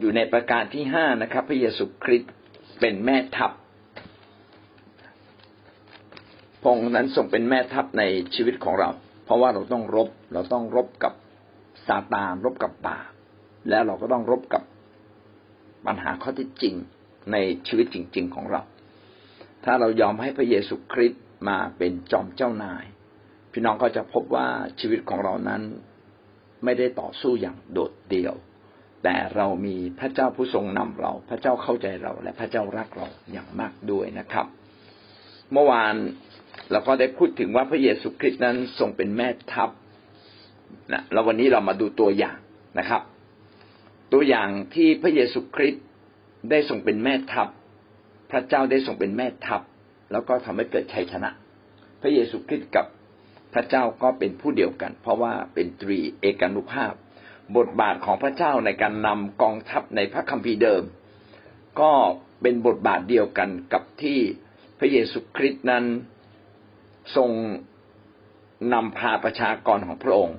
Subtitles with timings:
[0.00, 2.32] อยู่ในประการที่ห้านะครับ พระเยซูคริสต์
[2.80, 3.52] เป็นแม่ทัพ
[6.62, 8.02] พงนั้นทรงเป็นแม่ทัพใน
[8.34, 8.90] ชีวิตของเรา
[9.24, 11.12] เพราะว่าเราต้องรบ เราต้องรบกับ
[11.86, 13.10] ซาตานรบกับบาป
[13.68, 14.62] แล้วเราก็ต้องรบกับ
[15.86, 16.74] ปัญหาข้อที่จริง
[17.32, 17.36] ใน
[17.68, 18.62] ชีวิตจริง ๆของเรา
[19.64, 22.84] ถ้าเรายอมให้พระเยซูคริสต์มาเป็นจอมเจ้านาย
[23.52, 24.46] พี่น้องก็จะพบว่า
[24.80, 25.62] ชีวิตของเรานั้น
[26.64, 28.34] ไม่ได้ต่อสู้อย่างโดดเดี่ยว
[29.04, 34.46] แต่เรามีพระเจ้าผู้ทรงนำเรา พระเจ้าเข้าใจเรา และพระเจ้ารักเราอย่างมากด้วยนะครับ
[35.52, 35.94] เมื่อวาน
[36.70, 39.70] เราก็ได้พูดถึงว่าพระเยซูคริสต์นั้นทรงเป็นแม่ทัพ
[40.92, 42.38] นะแล้ววันนี้เรามาดูตัวอย่าง
[42.78, 43.02] นะครับ
[44.12, 45.84] ตัวอย่างที่พระเยซูคริสต์
[46.50, 47.48] ได้ทรงเป็นแม่ทัพ
[48.30, 49.62] พระเจ้าได้ทรงเป็นแม่ทัพ
[50.12, 51.30] แล้วก็ทำให้เกิดชัยชนะ
[52.00, 52.86] พระเยซูคริสต์กับ
[53.54, 56.92] พระเจ้าก็เป็นผู้เดียวกัน เพราะว่าเป็นตรีเอกานุภาพ
[57.56, 60.82] บทบาทของพระเจ้าในการนำกองทัพในพระคัมภีร์เดิม
[61.80, 61.92] ก็
[62.42, 64.18] เป็นบทบาทเดียวกันกับที่
[64.78, 65.84] พระเยซูคริสต์นั้น
[67.16, 67.30] ทรง
[68.74, 70.38] นำพาประชากรของพระองค์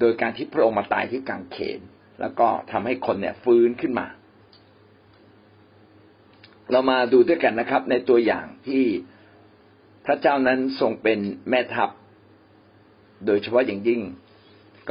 [0.00, 1.80] โดยการที่พระองค์มาตายที่กางเขน
[2.20, 4.06] แล้วก็ทำให้คนเนี่ยฟื้นขึ้นมา
[6.70, 8.84] เรามาดูด้วยกันนะครับ ในตัวอย่างที่
[10.06, 11.90] พระเจ้านั้นทรงเป็นแม่ทัพ
[13.26, 14.00] โดยเฉพาะอย่างยิ่ง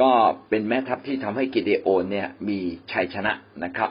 [0.00, 0.10] ก็
[0.48, 2.58] เป็นแม่ทัพที่ทำให้กิเดโอนเนี่ยมี
[2.92, 3.32] ชัยชนะ
[3.64, 3.90] นะครับ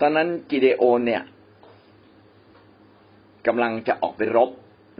[0.00, 1.22] ตอนนั้นกิเดโอนเนี่ย
[3.46, 4.50] กำลังจะออกไปรบ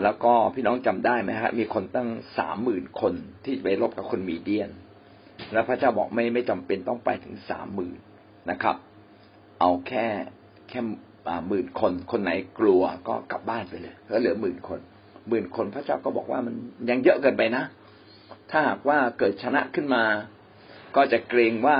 [0.03, 3.15] แล้วก็พี่น้องจำได้ไหมฮะมีคนตั้งสามหมื่นคน
[3.45, 4.71] ที่ไปรบกับคนมีเดียน
[5.53, 7.99] แล้วพระเจ้าบอกไม่ไม่จำเป็นต้องไปถึงสามหมื่น
[8.51, 8.77] นะครับ
[9.61, 10.07] เอาแค่
[10.69, 10.81] แค่
[11.49, 14.81] หมื่นคน คนไหนกลัวก็กลับบ้านไปเลยก็เหลือหมื่นคน
[15.29, 16.55] หมื่นคนพระเจ้าก็บอกว่ามัน
[16.91, 17.65] ยังเยอะเกินไปนะ
[18.51, 20.05] ถ้าหากว่าเกิดชนะขึ้นมา
[20.97, 21.79] ก็จะเกรงว่า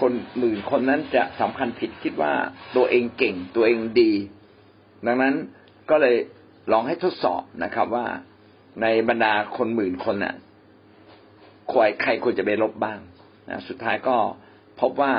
[0.00, 2.32] คนหมื่นคนนั้นจะสำคัญผิดคิดว่า
[2.76, 4.12] ตัวเองเก่งตัวเองดี
[5.06, 5.34] ดังนั้น
[5.90, 6.16] ก็เลย
[6.72, 8.06] ลองให้ทดสอบนะครับว่า
[8.82, 10.34] ในบรรดาคนหมื่นคนน่ะ
[11.68, 12.98] ใครใครควรจะไปลบบ้าง
[13.48, 14.16] นะสุดท้ายก็
[14.80, 15.12] พบว่า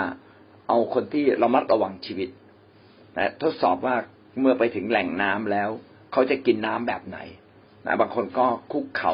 [0.67, 2.29] เอาคนที่ระมัดระวังชีวิต
[3.17, 3.95] นะทดสอบว่า
[4.39, 5.69] เมื่อไปถึงแหล่งน้ำแล้ว
[6.11, 7.17] เขาจะกินน้ำแบบไหน
[7.85, 9.13] นะบางคนก็คุกเข่า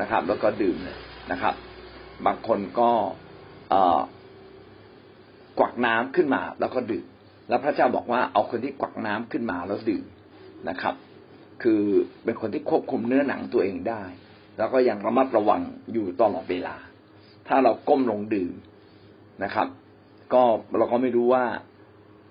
[0.00, 0.98] นะครับ แล้วก็ดื่มเลย
[1.32, 1.54] นะครับ
[2.26, 2.90] บางคนก็
[5.58, 7.06] กวักน้ำขึ้นมา แล้วก็ดื่ม
[7.48, 10.04] แล้วพระเจ้าบอกว่าเอาคนที่กวักน้ำขึ้นมาแล้วดื่ม
[10.68, 10.94] นะครับ
[11.62, 11.82] คือ
[12.24, 14.02] เป็นคนที่ควบคุมเนื้อหนังตัวเองได้
[14.58, 15.62] แล้วก็ยังระมัดระวัง
[15.92, 16.76] อยู่ตลอดเวลา
[17.48, 18.54] ถ้าเราก้มลงดื่ม
[19.44, 19.68] นะครับ
[20.32, 20.42] ก็
[20.78, 21.44] เราก็ไม่รู้ว่า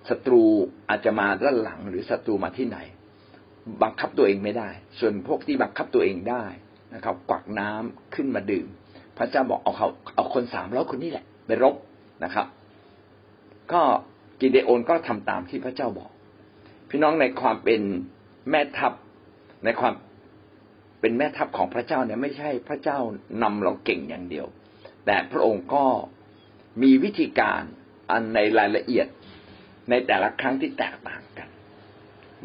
[0.09, 0.43] ศัตรู
[0.89, 2.77] อาจจะมาด้านหลังหรือศัตรูมาที่ไหน
[3.83, 4.69] บังคับตัวเองไม่ได้
[4.99, 6.45] ส่วนพวกที่บังคับตัวเองได้
[6.93, 8.67] นะครับ กวักน้ำขึ้นมาดื่ม
[9.17, 11.75] พระเจ้าบอกเอาเขาเอาคนสามร้อยคนนี้แหละ ไปรบ
[12.23, 12.47] นะครับ
[13.71, 13.81] ก็
[14.39, 16.11] กิเดโอนก็ทำตามที่พระเจ้าบอก
[16.89, 17.81] พี่น้องในความเป็น
[18.49, 18.93] แม่ทัพ
[19.65, 19.93] ในความ
[21.01, 22.99] เป็นแม่ทัพของพระเจ้าเนี่ยไม่ใช่พระเจ้า
[23.43, 24.47] นำเราเก่งอย่างเดียว
[25.05, 25.85] แต่พระองค์ก็
[26.81, 27.61] มีวิธีการ
[28.11, 29.07] อันในรายละเอียด
[29.89, 31.49] ในแต่ละครั้งที่แตกต่างกัน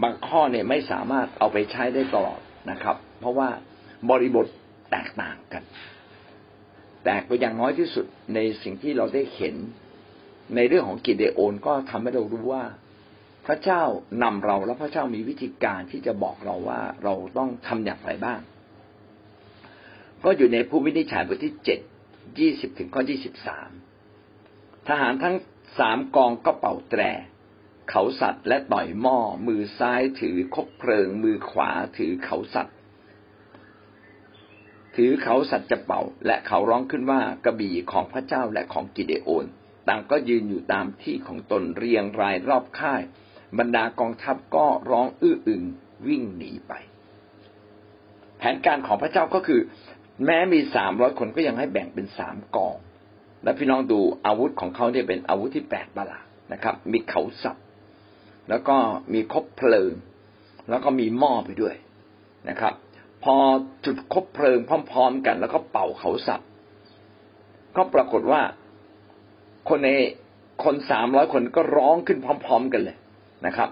[0.02, 3.48] บางข้อเนี่ยไม่สามารถเอาไปใช้ได้ตลอดนะครับ เพราะว่า
[4.10, 4.46] บริบท
[4.90, 5.62] แตกต่างกัน
[7.04, 9.54] แต่ก็อย่างน้อยที่สุดในสิ่งที่เราได้เห็น
[10.56, 12.64] ในเรื่องของกิเดโอนก็ทำให้เรารู้ว่า
[13.46, 13.82] พระเจ้า
[14.22, 18.40] นำเราแล้วพระเจ้ามีวิธีการที่จะบอกเราว่าเราต้องทำอย่างไรบ้าง
[20.24, 21.80] ก็อยู่ในผู้วินิจฉัยบทที่เจ็ด
[22.38, 23.70] ยี่สิบถึงข้อยี่สิบสาม
[24.88, 25.36] ทหารทั้ง
[25.78, 27.02] สามกองก็เป่าแตร
[27.90, 32.76] เขาสัตว์และต่อยหม้อ มือซ้ายถือคบเพลิง มือขวาถือเขาสัตว์
[34.96, 39.46] ถือเขาสัตว์จะเป่า และเขาร้องขึ้นว่ากระบี่ของพระเจ้าและของกิเดโอน
[39.88, 43.02] ต่างก็ยืนอยู่ตามที่ของตนเรียงรายรอบค่าย
[43.58, 45.62] บรรดากองทัพก็ร้องอื้ออึง
[46.06, 46.72] วิ่งหนีไป
[48.38, 49.60] แผนการของพระเจ้าก็คือ
[50.24, 52.76] แม้มีสามร้อยคนก็ยังให้แบ่งเป็นสามกอง
[53.44, 57.56] และพี่น้องดูอาวุธของเขาเนี่ยเป็นอาวุธที่แปลกประหลาดนะครับ มีเขาสับ
[58.48, 58.76] แล้วก็
[59.12, 59.92] มีคบเพลิง
[60.70, 61.74] แล้วก็มีหม้อไปด้วย
[62.48, 62.74] นะครับ
[63.24, 63.36] พอ
[63.84, 64.58] จุดคบเพลิง
[64.90, 66.40] พร้อม ๆ กัน แล้วก็เป่าเขาสับ
[67.76, 68.42] ก็ปรากฏว่า
[69.68, 69.90] คนใน
[70.64, 72.96] คนสามร้อยคนก็ร้องขึ้นพร้อม ๆ กันเลย
[73.46, 73.70] นะครับ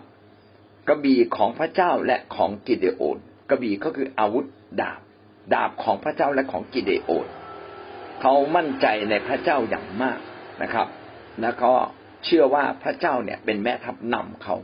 [0.88, 3.18] กระบี่ของพระเจ้าและของกิเดโอน
[3.50, 4.46] กระบี่ก็คืออาวุธ
[4.80, 5.00] ดาบ
[5.54, 7.26] ดาบของพระเจ้าและของกิเดโอน
[8.20, 10.18] เขามั่นใจในพระเจ้าอย่างมาก
[10.62, 10.88] นะครับ
[11.42, 11.72] แล้วก็
[12.24, 14.56] เชื่อว่าพระเจ้าเนี่ยเป็นแม่ทัพนำเขา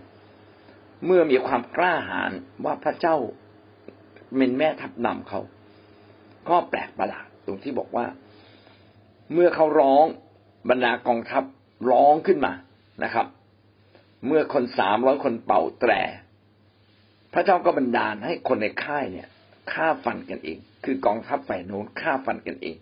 [1.05, 2.33] เมื่อมีความกล้าหาญ
[2.65, 3.17] ว่าพระเจ้า
[4.35, 5.41] เป็นแม่ทัพนำเขา
[6.49, 8.07] ก็แปลกประหลาดตรงที่บอกว่า
[9.33, 10.05] เมื่อเขาร้อง
[10.71, 11.45] บรรดากองทัพ
[11.91, 12.53] ร้องขึ้นมา
[13.05, 13.27] นะครับ
[14.27, 15.93] เมื่อคนสามร้อยคนเป่าแตร
[17.33, 19.29] พระเจ้าก็บันดาลให้คนในค่ายเนี่ย
[19.73, 22.77] ฆ่าฟันกันเอง คือกองทัพฝ่ายโน้นฆ่าฟันกันเอง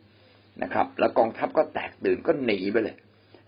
[0.63, 2.97] นะครับ แล้วกองทัพก็แตกตื่นก็หนีไปเลย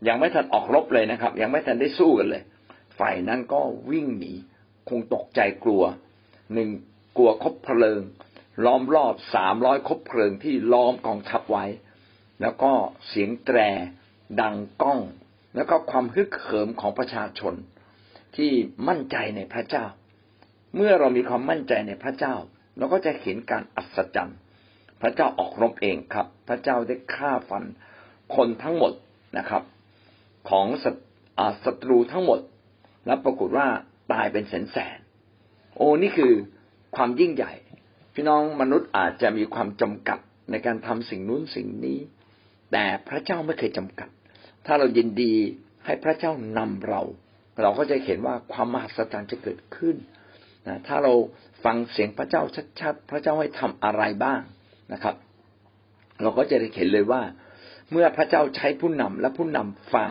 [0.09, 2.43] ยังไม่ทันออกรบเลยนะครับ ยังไม่ทันได้สู้กันเลย
[2.99, 3.61] ฝ่ายนั้นก็
[3.91, 4.33] วิ่งหนี
[4.89, 5.83] คงตกใจกลัว
[6.55, 6.69] หนึ่ง
[7.17, 8.01] กลัวคบเพลิง
[8.65, 11.65] ล้อมรอบสามร้อยคบเพลิงที่ล้อมกองทัพไว้
[12.41, 12.73] แล้วก็
[13.09, 13.59] เสียงแตร
[14.41, 15.01] ดังก้อง
[15.57, 17.55] แล้วก็ความฮึกเหิมของประชาชน
[18.37, 18.51] ที่
[18.89, 19.87] มั่นใจในพระเจ้า
[20.77, 22.35] เมื่อเรามีความมั่นใจในพระเจ้า
[22.79, 24.39] เราก็จะเห็นการอัศจรรย์
[25.01, 27.65] พระเจ้าออกรบเองครับ พระเจ้าได้ฆ่าฟัน
[28.35, 28.93] คนทั้งหมด
[29.39, 29.63] นะครับ
[30.51, 30.67] ของ
[31.65, 32.41] ศัตรูทั้งหมด
[33.07, 33.67] แล้วปรากฏว่า
[34.13, 34.99] ตายเป็นแสนแสน
[35.77, 36.33] โอ้นี่คือ
[36.97, 37.53] ความยิ่งใหญ่
[38.15, 40.19] พี่น้องมนุษย์อาจจะมีความจำกัด
[40.51, 41.99] ในการทำสิ่งนู้นสิ่งนี้
[42.73, 44.09] แต่พระเจ้าไม่เคยจำกัด
[44.67, 45.35] ถ้าเรายินดี
[45.85, 47.03] ให้พระเจ้านำเรา
[47.63, 49.97] เราก็จะเห็นว่าความมหัศจรรย์จะเกิดขึ้น
[50.69, 51.13] นะถ้าเรา
[51.65, 52.43] ฟังเสียงพระเจ้า
[52.81, 54.41] ชัดๆพระเจ้าให้ทำอะไรบ้าง
[54.93, 55.15] นะครับ
[56.23, 57.23] เราก็จะได้เห็นเลยว่า
[57.91, 60.11] เมื่อพระเจ้าใช้ผู้นำและผู้นำฟัง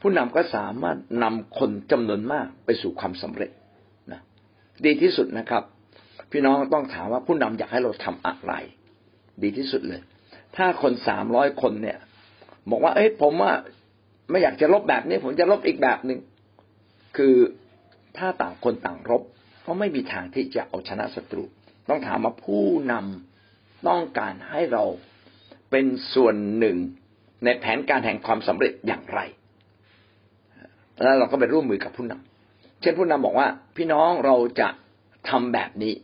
[0.00, 3.50] ผู้นำก็สามารถนำคนจำนวนมากไปสู่ความสำเร็จ
[4.12, 4.20] นะ
[4.84, 5.64] ดีที่สุดนะครับ
[6.30, 8.52] พี่น้องต้องถามว่าผู้นำอยากให้เราทำอะไร
[9.42, 10.00] ดีที่สุดเลย
[10.56, 11.98] ถ้าคนสามร้อยคนเนี่ย
[12.70, 13.52] บอกว่า เอ้ยผมว่า
[14.30, 16.20] ไม่อยากจะลบแบบนี้ ผมจะลบอีกแบบหนึ่ง
[17.16, 17.34] คือ
[18.16, 19.22] ถ้าต่างคนต่างรบ
[19.66, 21.44] ก็ไม่มีทางที่จะเอาชนะศัตรู
[21.88, 24.84] ต้องถามว่าผู้นำต้องการให้เรา
[25.70, 26.76] เป็นส่วนหนึ่ง
[27.44, 29.20] ในแผนการแห่งความสำเร็จอย่างไร
[31.02, 34.68] แล้วเราก็ไปร่วมมือกับผู้นำเช่นผู้นำบอกว่า พี่น้องเราจะ
[35.28, 35.94] ทำแบบนี้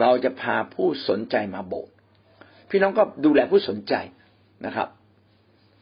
[0.00, 1.94] เราจะพาผู้สนใจมาโบสถ์
[2.70, 3.94] พี่น้องก็ดูแลผู้สนใจ
[4.66, 4.88] นะครับ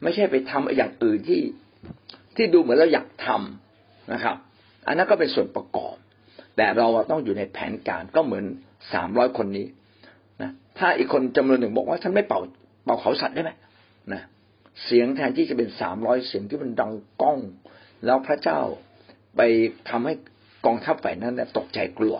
[0.03, 1.41] ไม่ใช่ไปทำอย่างอื่นที่
[2.35, 4.35] ที่ดูเหมือนเราอยากทำนะครับ
[4.87, 5.95] อันนั้นก็เป็นส่วนประกอบ
[6.57, 8.43] แต่เราต้องอยู่ในแผนการก็เหมือน
[8.93, 9.65] สามร้อยคนนี้
[10.41, 12.39] นะถ้าอีกคนจำนวนหนึ่งบอกว่าฉันไม่เป่า
[12.85, 13.51] เป่าเขาสัตว์ได้ไหม
[14.13, 14.21] นะ
[14.85, 16.91] เสียงแทนที่จะเป็นสามร้อยเสียงที่มันดัง
[17.21, 17.39] ก้อง
[18.05, 18.59] แล้วพระเจ้า
[19.37, 19.41] ไป
[19.89, 20.13] ทำให้
[20.65, 22.15] กองทัพฝ่ายนั้นตกใจกลัว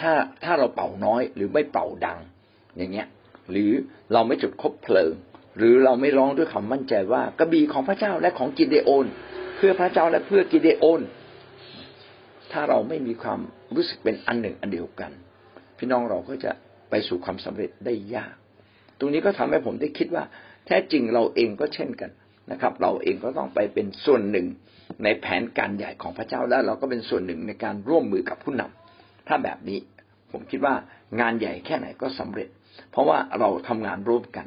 [0.00, 0.12] ถ้า
[0.44, 2.18] ถ้าเราเป่าน้อยหรือไม่เป่าดัง
[2.76, 3.08] อย่างเงี้ย
[3.50, 3.70] หรือ
[4.12, 5.12] เราไม่จุดคบเพลิง
[5.58, 9.06] หรือเราไม่ร้องด้วยคำมั่นใจว่ากระบี่ของพระเจ้าและของกิเดโอน
[9.56, 11.00] เพื่อพระเจ้าและเพื่อกิเดโอน
[12.52, 13.40] ถ้าเราไม่มีความ
[13.74, 15.10] รู้สึกเป็นอันหนึ่งอันเดียวกัน
[15.78, 16.52] พี่น้องเราก็จะ
[16.90, 18.34] ไปสู่ความสำเร็จได้ยาก
[18.98, 20.24] ตรงนี้ก็ทำให้ผมได้คิดว่า
[20.66, 22.10] แท้จริงเราเองก็เช่นกัน
[22.50, 24.46] นะครับ เราเองก็ต้องไปเป็นส่วนหนึ่ง
[25.04, 28.83] ในแผนการใหญ่ของพระเจ้าแล้วเราก็เป็นส่วนหนึ่งในการร่วมมือกับผู้นำ
[29.28, 29.78] ถ้าแบบนี้
[30.32, 30.74] ผมคิดว่า
[31.20, 32.48] งานใหญ่แค่ไหนก็สำเร็จ
[32.90, 34.46] เพราะว่าเราทำงานร่วมกัน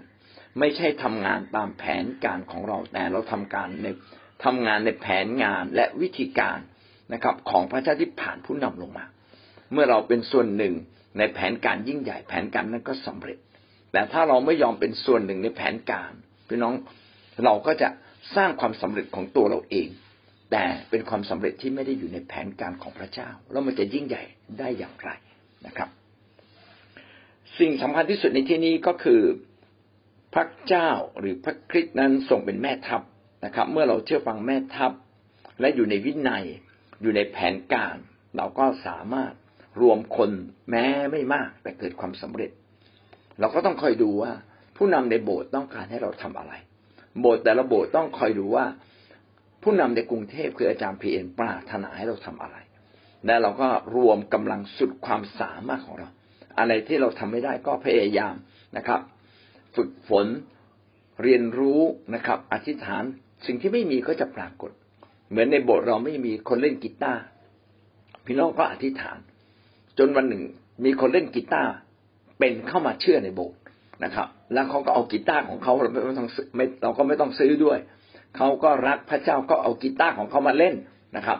[0.59, 3.87] ไม่ใช่ทำงานตามแผนการของเราแต่เราทำการใน
[4.45, 6.59] ทำงานในแผนงานและวิธีการ
[7.13, 9.05] นะครับ ของพระเจ้าที่ผ่านผู้นำลงมา
[9.71, 10.73] เมื่อเราเป็นส่วนหนึ่ง
[11.17, 13.37] ในแผนการยิ่งใหญ่แผนการนั้นก็สำเร็จ
[13.91, 16.11] แต่ถ้าเราไม่ยอมเป็นส่วนหนึ่งในแผนการ
[16.47, 16.73] พี่น้อง
[17.45, 17.89] เราก็จะ
[18.35, 19.87] สร้างความสำเร็จของตัวเราเอง
[20.51, 24.23] แต่เป็นความสำเร็จที่ไม่ได้อยู่ในแผนการของพระเจ้า แล้วมันจะยิ่งใหญ่
[24.59, 25.09] ได้อย่างไร
[25.67, 25.89] นะครับ
[27.59, 29.21] สิ่งสำคัญที่สุดในที่นี้ก็คือ
[30.33, 30.89] พระเจ้า
[31.19, 33.01] หรือพระคริสต์นั้นทรงเป็นแม่ทัพ
[33.45, 34.91] นะครับ เมื่อเราเชื่อฟังแม่ทัพ
[35.59, 36.45] และอยู่ในวินัย
[37.01, 37.97] อยู่ในแผนการ
[38.37, 39.33] เราก็สามารถ
[39.81, 40.31] รวมคน
[40.69, 42.51] แม้ไม่มาก แต่เกิดความสำเร็จ
[43.39, 44.31] เราก็ต้องคอยดูว่า
[44.77, 46.53] ผู้นำในโบสถ์ต้องการให้เราทำอะไร
[47.21, 48.65] โบสถ์แต่ละโบสถ์ต้องคอยดูว่า
[49.63, 52.57] ผู้นำในกรุงเทพคืออาจารย์พีเอ็นปรารถนาให้เราทำอะไร
[53.25, 56.09] และเราก็รวมกำลังสุดความสามารถของเรา
[56.59, 58.35] อะไรที่เราทำไม่ได้ก็พยายาม
[58.77, 58.99] นะครับ
[59.75, 60.27] ฝึกฝน
[61.23, 61.81] เรียนรู้
[62.15, 63.03] นะครับ อธิษฐาน
[63.45, 64.71] สิ่งที่ไม่มีก็จะปรากฏ
[65.29, 67.21] เหมือนในโบสถ์เราไม่มีคนเล่นกีตาร์
[68.25, 69.19] พี่น้องก็อธิษฐาน
[69.97, 70.43] จนวันหนึ่ง
[70.85, 71.71] มีคนเล่นกีตาร์
[72.39, 73.59] เป็นเข้ามาเชื่อในโบสถ์
[74.03, 77.77] นะครับ แล้วเขาก็เอากีตาร์ของเขาเราไม่ต้องไม่เราก็ไม่ต้องซื้อด้วย
[78.37, 80.75] เขาก็รักพระเจ้าก็เอากีตาร์ของเขามาเล่น
[81.15, 81.39] นะครับ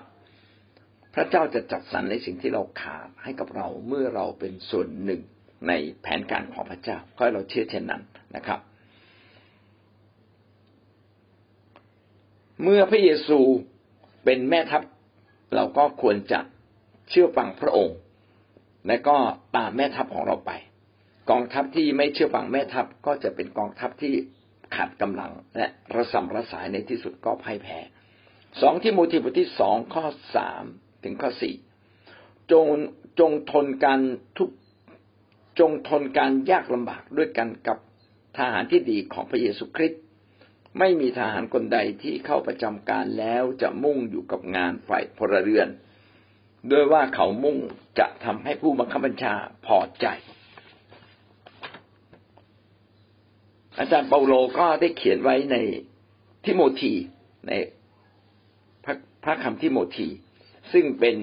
[1.16, 5.22] พระเจ้าจะจัดสรรในสิ่งที่เราขาดให้กับเราเมื่อเราเป็นส่วนหนึ่ง
[5.68, 8.02] ในแผนการของพระเจ้าก็ให้เราเชื่อเช่นนั้น
[8.36, 8.60] นะครับ
[12.64, 13.40] เมื่อพระเยซู
[14.24, 14.82] เป็นแม่ทัพ
[15.56, 16.40] เราก็ควรจะ
[17.10, 17.98] เชื่อฟังพระองค์
[18.88, 19.18] และก็
[19.56, 20.52] ตามแม่ทัพของเราไป
[21.30, 24.14] กองทัพที่ไม่เชื่อฟังแม่ทัพก็จะเป็นกองทัพที่
[24.76, 27.80] ขาดกำลัง และระสำระสายในที่สุดก็พ่ายแพ้
[28.62, 30.06] สองที่มูทีบทที่สองข้อ
[30.36, 30.64] สาม
[31.04, 31.56] ถึงข้อสี่
[32.52, 32.66] จง
[33.20, 34.00] จงทนการ
[34.38, 34.50] ทุก
[35.60, 37.78] จงทนการยากลำบากด้วยกันกับ
[38.38, 40.02] ทหารที่ดีของพระเยซูคริสต์
[40.80, 45.68] ไม่มีทหารคนใดที่เข้าประจำการแล้วจะมุ่งอยู่กับงานฝ่ายพลเรือน
[46.72, 47.58] ด้วยว่าเขามุ่ง
[48.00, 49.34] จะทำให้ผู้บังคับบัญชา
[49.66, 50.08] พอใจ
[53.80, 55.56] อาจารย์เปาโลก็ได้เขียนไว้ใน
[56.46, 56.94] ทิโมธี
[57.48, 57.52] ใน
[58.84, 60.08] พระพระคำทิโมธี
[60.72, 61.16] ซึ่งเป็น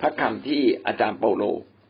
[0.00, 1.44] พระคำที่อาจารย์เปาโล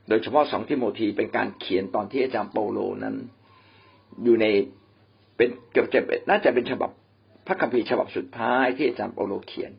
[0.09, 3.15] โดยเฉพาะสองทิโมธีเป็นการเขียนตอนที่อาจารย์เปาโลนั้น
[4.25, 4.47] อยู่ใน
[5.37, 6.91] เป็นเกือบจะน่าจะเป็นฉบับ
[7.47, 9.73] พระคัมภีร์ฉบับสุดท้ายที่อาจารย์เปาโลเขียน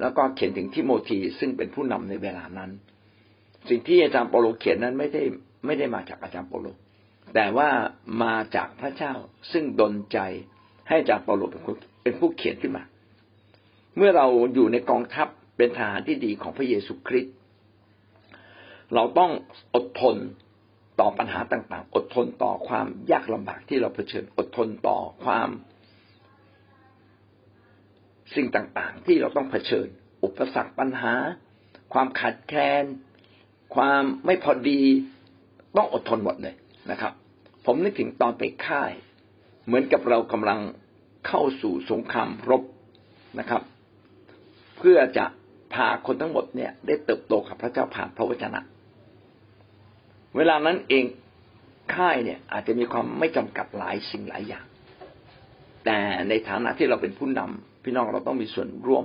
[0.00, 2.70] แล้วก็เขียนถึงทิโมธีซึ่งเป็นผู้นำในเวลานั้น
[3.68, 5.22] สิ่งที่อาจารย์เปาโลเขียนนั้นไม่ได้
[5.66, 6.68] ไม่ได้มาจากอาจารย์เปาโล
[7.34, 7.70] แต่ว่า
[8.22, 9.14] มาจากพระเจ้า
[9.52, 10.18] ซึ่งดลใจ
[10.88, 12.84] ให้อาจารย์เปาโลเป็นคนเป็นผู้เขียนขึ้นมา
[13.96, 17.34] เมื่อเราอยู่ในกองทัพเป็นทหารที่ดีของพระเยซูคริสต์
[18.94, 19.30] เราต้อง
[19.74, 20.16] อดทน
[21.00, 25.48] ต่อปัญหาต่างๆ อดทนต่อความยากลำบากที่เราเผชิญ อดทนต่อความ
[28.34, 29.86] สิ่งต่างๆ ที่เราต้องเผชิญ
[30.24, 31.14] อุปสรรคปัญหา
[31.92, 32.84] ความขัดแคลน
[33.76, 34.82] ความไม่พอดี
[35.76, 36.54] ต้องอดทนหมดเลย
[36.90, 37.12] นะครับ
[37.64, 38.92] ผมนึกถึงตอนไปค่าย
[39.66, 40.60] เหมือนกับเรากำลัง
[41.26, 42.62] เข้าสู่สงครามรบ
[43.38, 43.62] นะครับ
[44.76, 45.24] เพื่อจะ
[45.74, 48.60] พาคนทั้งหมดเนี่ย ได้เติบโตกับพระเจ้าผ่านพระวจนะ
[50.36, 51.04] เวลานั้นเอง
[51.94, 54.64] ค่ายเนี่ย อาจจะมีความไม่จำกัดหลายสิ่งหลายอย่าง
[55.84, 59.04] แต่ในฐานะที่เราเป็นผู้นำพี่น้องเราต้องมีส่วนร่วม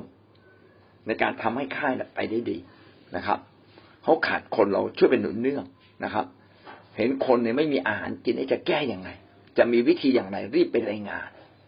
[1.08, 2.58] ในการทำให้ค่ายไปได้ดี
[3.16, 3.40] นะครับ
[4.04, 5.66] เขาขาดคนเราช่วยเป็นหนุนเนื่อง
[6.04, 6.26] นะครับ
[6.98, 9.10] เห็นคนเนี่ยไม่มีอาหารกินจะแก้อย่างไร
[9.58, 11.28] จะมีวิธีอย่างไร รีบไปรายงาน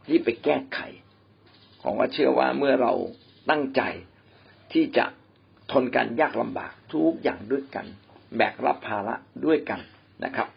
[0.10, 0.80] รีบไปแก้ไข
[1.82, 2.94] ผมว่าเชื่อว่าเมื่อเรา
[3.50, 3.82] ตั้งใจ
[4.74, 5.06] ที่จะ
[5.72, 7.86] ทนกันยากลำบากทุกอย่างด้วยกัน
[8.38, 9.80] แบกรับภาระด้วยกัน
[10.25, 10.48] นะครับ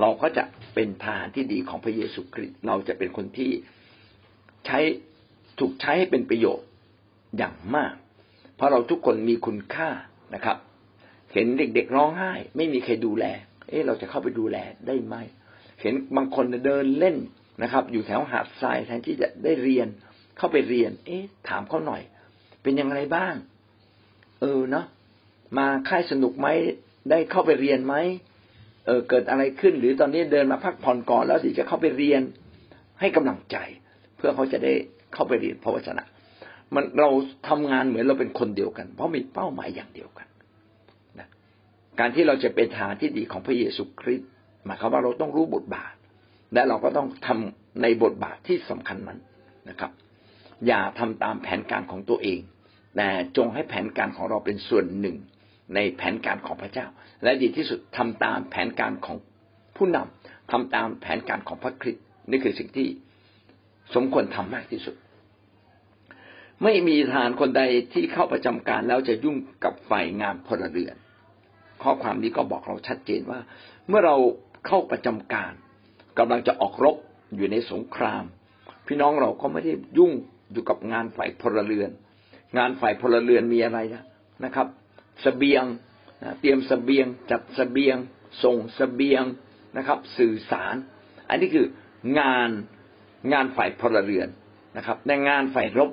[0.00, 3.50] เราก็จะเป็นทหารที่ดีของพระเยซูคริสต์เราจะเป็นคนที่
[4.66, 4.78] ใช้
[5.58, 6.68] ถูกใช้ให้เป็นประโยชน์
[7.38, 7.94] อย่างมาก
[8.56, 9.90] เพราะเราทุกคนมีคุณค่า
[10.34, 10.56] นะครับ
[11.32, 13.24] เห็นเด็กๆร้องไห้ ไม่มีใครดูแล
[13.72, 15.14] เอ๊ะเราจะเข้าไปดูแลได้ไหม
[15.80, 17.16] เห็นบางคนเดินเล่น
[17.62, 19.88] นะครับ อยู่แถวหาดทรายแทนที่จะได้เรียน
[20.38, 22.02] เข้าไปเรียน เอ๊ะ ถามเขาหน่อย
[22.62, 23.34] เป็นยังไงบ้าง
[24.40, 24.86] เออเนาะ
[25.58, 26.48] มาค่ายสนุกไหม
[27.10, 27.94] ได้เข้าไปเรียนไหม
[28.86, 32.22] เออเกิดอะไรขึ้น หรือตอนนี้เดินมาพักผ่อนก่อนแล้วถึงจะเข้าไปเรียน
[33.00, 33.56] ให้กำลังใจ
[34.16, 34.72] เพื่อเขาจะได้
[35.14, 36.04] เข้าไปเรียนพระวจนะ
[36.74, 37.10] มันเรา
[37.48, 40.26] ทำงานเหมือนเราเป็นคนเดียวกัน เพราะมีเป้าหมายอย่างเดียวกัน
[42.00, 44.28] การที่เราจะเป็นทางที่ดีของพระเยซูคริสต์
[44.64, 45.94] หมายความว่าเราต้องรู้บทบาท
[46.54, 49.18] และเราก็ต้องทำในบทบาทที่สำคัญนั้น
[49.68, 49.92] นะครับ
[50.66, 52.40] อย่าทำตามแผนการของตัวเอง
[52.96, 55.16] แต่จงให้แผนการของเราเป็นส่วนหนึ่ง
[55.74, 56.86] ในแผนการของพระเจ้า
[57.22, 59.16] และดีที่สุดทำตามแผนการของ
[59.76, 62.88] ผู้นำทำตามแผนการของพระคริสต์นี่คือสิ่งที่
[63.94, 64.96] สมควรทำมากที่สุด
[66.64, 70.96] ไม่มีทหารคนใดที่เข้าประจำการแล้วจะยุ่งกับฝ่ายงานพลเรือน
[71.82, 73.40] ข้อความนี้ก็บอกเราชัดเจนว่า
[73.88, 74.16] เมื่อเรา
[74.66, 75.52] เข้าประจำการ
[76.18, 76.96] กำลังจะออกรบ
[77.36, 78.24] อยู่ในสงคราม
[78.86, 80.12] พี่น้องเราก็ไม่ได้ยุ่ง
[80.52, 81.90] อยู่กับงานฝ่ายพลเรือน
[82.58, 83.78] งานฝ่ายพลเรือนมีอะไร
[84.44, 84.66] นะครับ
[85.24, 85.64] สเสบียง
[86.40, 87.96] เตรียมสเสบียง จัดสเสบียง
[88.42, 89.24] ส่งสเสบียง
[89.76, 90.74] นะครับ สื่อสาร
[91.28, 91.66] อันนี้คือ
[92.18, 92.50] งาน
[93.32, 94.28] งานฝ่ายพลเรือน
[94.76, 95.90] นะครับ ในงานฝ่ายรบ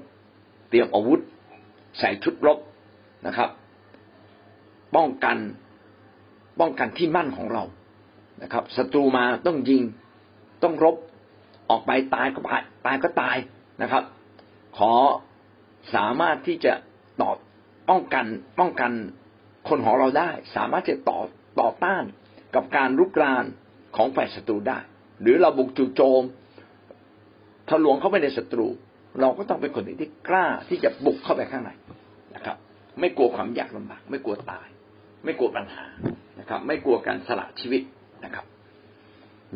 [0.69, 1.21] เตรียมอาวุธ
[1.99, 2.59] ใส่ชุดรบ
[3.27, 3.49] นะครับ
[4.95, 5.37] ป้องกัน
[6.59, 7.63] ป้องกันที่มั่นของเรา
[8.43, 9.83] นะครับศัตรูมาต้องยิง
[10.63, 10.95] ต้องรบ
[11.69, 13.37] ออกไปตายก็ตายตายก็ตาย
[13.81, 14.03] นะครับ
[14.77, 14.93] ขอ
[15.95, 16.73] สามารถที่จะ
[17.21, 17.31] ต่อ
[17.89, 18.25] ป้องกัน
[18.59, 18.91] ป้องกัน
[19.69, 21.19] คนของเราได้ สามารถจะต่อ
[21.59, 22.03] ต่อต้าน
[22.55, 23.45] กับการรุกราน
[23.95, 24.79] ของฝ่ายศัตรูได้
[25.21, 26.23] หรือเราบุกจู่โจม
[27.69, 28.67] ทะลวงเข้าไปในศัตรู
[29.21, 31.71] เราก็ต้องเป็นคนที่กล้าที่จะบุกเข้าไปข้างใน
[32.35, 32.57] นะครับ
[32.99, 34.67] ไม่กลัวความยากลำบาก ไม่กลัวตาย
[35.23, 35.85] ไม่กลัวปัญหา
[36.49, 37.81] นะครับ ไม่กลัวการสละชีวิต
[38.23, 38.45] นะครับ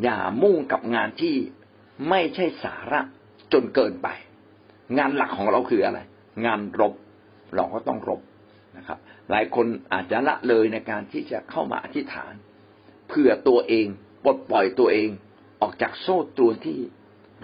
[0.02, 1.34] อย่ามุ่งกับงานที่
[2.08, 3.00] ไม่ใช่สาระ
[3.52, 4.08] จนเกินไป
[4.98, 5.98] งานหลักของเราคืออะไร
[6.46, 6.94] งานรบ
[7.54, 8.20] เราก็ต้องรบ
[8.76, 8.98] นะครับ
[9.30, 12.32] หลายคนอาจจะละเลยในการที่จะเข้ามาอธิษฐาน
[13.08, 13.86] เพื่อตัวเอง
[14.24, 15.10] ปลดปล่อยตัวเอง
[15.60, 16.78] ออกจากโซ่ตรวนที่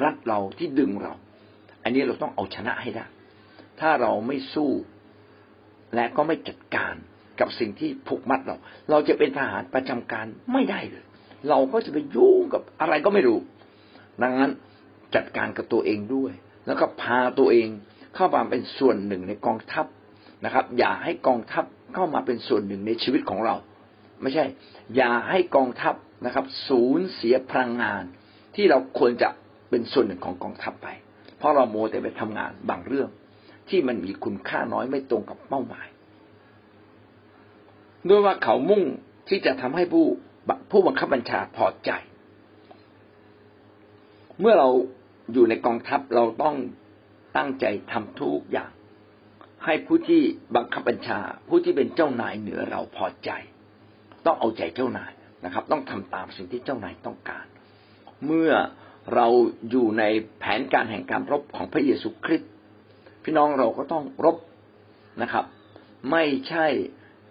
[0.03, 1.15] รัดเราที่ดึงเรา
[1.83, 3.07] อันนี้เราต้องเอาชนะให้ได้
[3.81, 4.71] ถ้าเราไม่สู้
[5.95, 6.95] และก็ไม่จัดการ
[7.41, 8.57] กับสิ่งที่ผูกมัดเรา
[8.91, 11.05] เราจะเป็นทหารประจำการไม่ได้เลย
[11.49, 13.39] เราก็จะไปยุ่งกับอะไรก็ไม่รู้
[14.23, 14.51] ดังนั้น
[15.15, 16.33] จัดการกับตัวเองด้วย
[16.67, 17.69] แล้วก็พาตัวเอง
[18.15, 19.87] เข้ามาเป็นส่วนหนึ่งในกองทัพ
[20.45, 23.55] นะครับ อย่าให้กองทัพเข้ามาเป็นส่วนหนึ่งในชีวิตของเรา
[24.23, 24.45] ไม่ใช่
[24.97, 25.95] อย่าให้กองทัพ
[26.27, 28.05] นะครับ สูญเสียพลังงาน
[28.57, 29.29] ที่เราควรจะ
[29.71, 30.89] เป็นส่วนหนึ่งของกองทัพไป
[31.39, 33.09] เพราะเราโมแต่ไปทำงานบางเรื่อง
[33.69, 35.87] ที่มันมีคุณค่าน้อยไม่ตรงกับเป้าหมาย
[38.09, 38.83] ด้วยว่าเขามุ่ง
[39.29, 40.07] ที่จะทำให้ผู้
[40.71, 41.91] ผู้บังคับบัญชาพอใจ
[44.41, 44.69] เมื่อเรา
[45.33, 46.57] อยู่ในกองทัพเราต้อง
[47.37, 48.71] ตั้งใจทำทุกอย่าง
[49.65, 50.23] ให้ผู้ที่
[50.57, 53.31] บังคับบัญชา ผู้ที่เป็นเจ้านายเหนือเราพอใจ
[54.27, 55.13] ต้องเอาใจเจ้านาย
[55.45, 57.47] นะครับ ต้องทำตามสิ่งที่เจ้านายต้องการ
[58.27, 58.53] เมื่อ
[59.15, 59.27] เรา
[59.71, 60.05] อยู่ใน
[60.39, 62.51] แผนการแห่งการรบของพระเยซูคริสต์
[63.25, 64.37] พี่น้องเราก็ต้องรบ
[65.23, 65.45] นะครับ
[66.11, 66.67] ไม่ใช่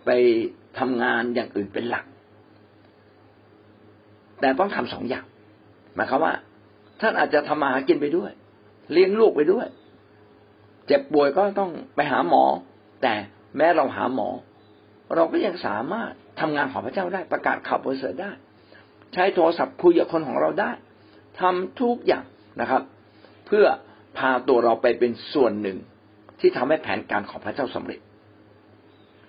[0.05, 0.09] ไป
[0.79, 2.05] ทำงานอย่างอื่นเป็นหลัก
[4.41, 5.25] แต่ต้องทำสองอย่าง
[5.95, 6.33] หมายความว่า
[7.01, 8.31] ท่านอาจจะทำมาหากินไปด้วย
[8.91, 9.67] เลี้ยงลูกไปด้วย
[10.87, 12.43] เจ็บป่วยก็ต้องไปหาหมอ
[13.01, 13.13] แต่
[13.57, 14.29] แม้เราหาหมอ
[15.15, 18.31] เราก็ยังสามารถทำงานของพระเจ้าได้ประกาศข่าวประเสริฐได้
[19.13, 20.71] ใช้โทรศัพท์คุยกับคนของเราได้
[21.39, 22.25] ทำทุกอย่าง
[22.61, 22.81] นะครับ
[23.47, 23.65] เพื่อ
[24.17, 25.77] พาตัวเราไปเป็นส่วนหนึ่ง
[26.39, 27.99] ที่ทำให้แผนการของพระเจ้าสำเร็จ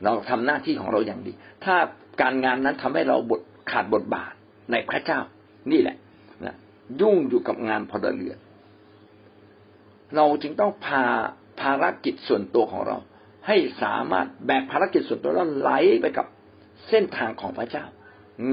[0.04, 1.33] เราทำหน้าที่ของเราอย่างดี
[1.64, 1.76] ถ้า
[2.21, 3.40] การงานนั้นทำให้เราบท
[3.71, 4.33] ขาดบทบาท
[4.73, 5.21] ในพระเจ้า
[5.73, 5.97] นี่แหละ
[6.45, 6.57] นะ
[7.00, 8.38] ยุ่งอยู่กับงานพลเรือน
[10.16, 11.04] เราจึงต้องพา
[11.61, 12.97] ภารกิจส่วนตัวของเรา
[13.47, 16.26] ให้สามารถแบกภารกิจส่วนตัวแล้วไหลไปกับ
[16.88, 17.85] เส้นทางของพระเจ้า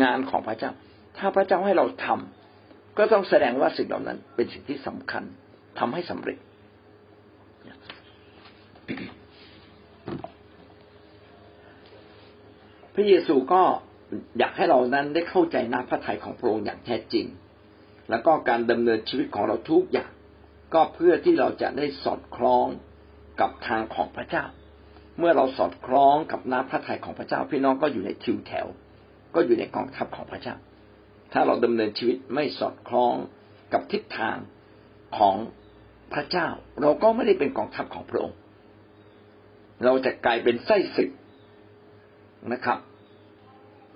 [0.02, 0.72] งานของพระเจ้า
[1.18, 5.24] ถ้าพระเจ้าให้เราทำก็ต้องแสดงว่าสิ่งเหล่านั้นเป็นสิ่งที่สำคัญ
[5.80, 6.38] ทำให้สำเร็จ
[13.00, 13.64] พระเยซูก็
[14.38, 17.26] อยากให้เรานั้นได้เข้าใจน้ำพระทัยของพระองค์อย่างแท้จริง
[18.10, 20.12] แล้วก็การดำเนินชีวิตของเราทุกอย่าง
[20.74, 22.66] ก็เพื่อที่เราจะได้สอดคล้อง
[23.42, 24.46] กับทางของพระเจ้า
[25.20, 28.68] เมื่อเราสอดคล้องกับน้ำพระทัยของพระเจ้า พี่น้องก็อยู่ในทิวแถว
[29.36, 30.56] ก็อยู่ในกองทัพของพระเจ้า
[31.34, 33.14] ถ้าเราดำเนินชีวิตไม่สอดคล้อง
[33.74, 34.38] กับทิศทาง
[35.18, 35.36] ของ
[36.14, 36.48] พระเจ้า
[36.82, 38.38] เราก็ไม่ได้เป็นกองทัพของพระองค์
[39.86, 41.10] เราจะกลายเป็นไส้ศึก
[42.54, 42.80] นะครับ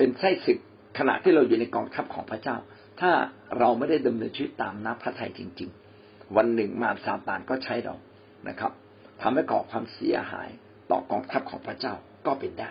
[0.01, 0.59] เป็นไส้ศึก
[0.99, 2.57] ขณะที่เราอยู่ในกองทัพของพระเจ้า
[3.01, 3.11] ถ้า
[3.59, 5.69] เราไม่ได้ดำเนินชีวิตตามน้ำพระทัยจริง
[6.01, 7.95] ๆ วันหนึ่งมารซาตานก็ใช้เรา
[8.47, 8.71] นะครับ
[9.21, 10.49] ทำให้ก่อความเสียหาย
[10.91, 11.93] ต่อกองทัพของพระเจ้า
[12.25, 12.69] ก็เป็นได้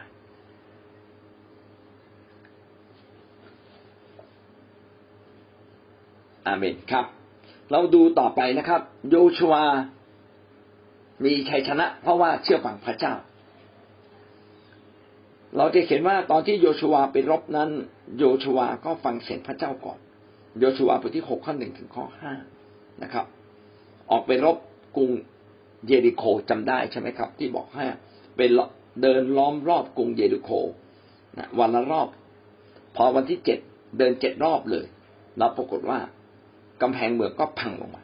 [6.47, 7.05] อาเมนครับ
[7.73, 9.55] เราดูต่อไปนะครับ โยชัว
[11.25, 13.15] มีชัยชนะ เพราะว่าเชื่อฟังพระเจ้า
[15.57, 17.71] เราจะเห็นว่าตอนที่โยชัวไปรบนั้น
[18.19, 19.99] โยชัวก็ฟังเสียงพระเจ้าก่อน
[20.59, 22.33] โยชัวบทที่หกข้อหนึ่งถึงข้อห้า
[23.03, 23.27] นะครับ
[24.11, 24.57] ออกไปรบ
[24.97, 25.11] กรุง
[25.87, 27.85] เยริโคจำได้ใช่ไหมครับ ที่บอกให้
[28.37, 28.51] เป็น
[29.03, 30.51] เดินล้อมรอบกรุงเยริโค
[31.39, 32.09] นะวันละรอบ
[32.97, 33.59] พอวันที่เจ็ด
[33.99, 34.87] เดินเจ็ดรอบเลย
[35.39, 35.99] เราปรากฏว่า
[36.83, 38.03] กำแพงเมืองก็พังลงมา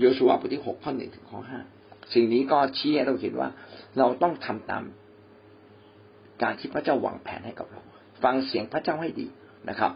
[0.00, 1.60] โยชัวบทที่หกข้อหนึ่งถึงข้อห้า
[2.12, 3.48] สิ่งนี้ก็ชี้ให้เราเห็นว่า
[3.98, 4.82] เราต้องทำตาม
[6.42, 7.80] การที่พระเจ้าวางแผนให้กับเรา
[8.22, 9.26] ฟังเสียงพระเจ้าให้ดี
[9.68, 9.92] นะครับ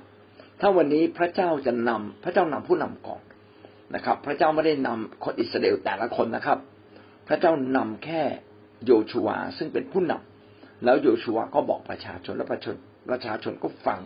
[0.60, 3.22] ถ้าวันนี้พระเจ้าจะนำพระเจ้านำผู้นำก่อน
[3.94, 6.58] นะครับ พระเจ้าไม่ได้นำคนอิสราเอลแต่ละคนนะครับ
[7.28, 8.22] พระเจ้านำแค่
[8.84, 9.28] โยชัว
[9.58, 12.76] ซึ่งเป็นผู้นำแล้วโยชัวก็บอกประชาชนและประชาชน
[13.10, 13.98] ประชาชนก็ฟัง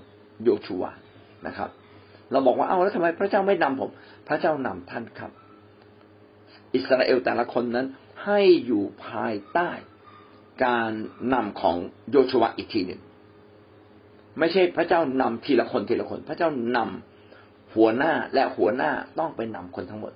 [0.42, 0.84] โยชัว
[1.46, 1.70] นะครับ
[2.30, 3.90] เราบอกว่าเอ้าแล้วทำไมพระเจ้าไม่นำผม
[4.28, 5.30] พระเจ้านำท่านครับ
[6.74, 7.86] อิสราเอลแต่ละคนนั้น
[8.24, 9.70] ให้อยู่ภายใต้
[10.64, 10.90] การ
[11.34, 11.76] นำของ
[12.10, 13.00] โยชัวอีกทีหนึ่ง
[14.38, 20.12] ไม่ใช่พระเจ้านำทีละคนทีละคน พระเจ้านำหัวหน้าและหัวหน้าต้องไปนำคนทั้งหมด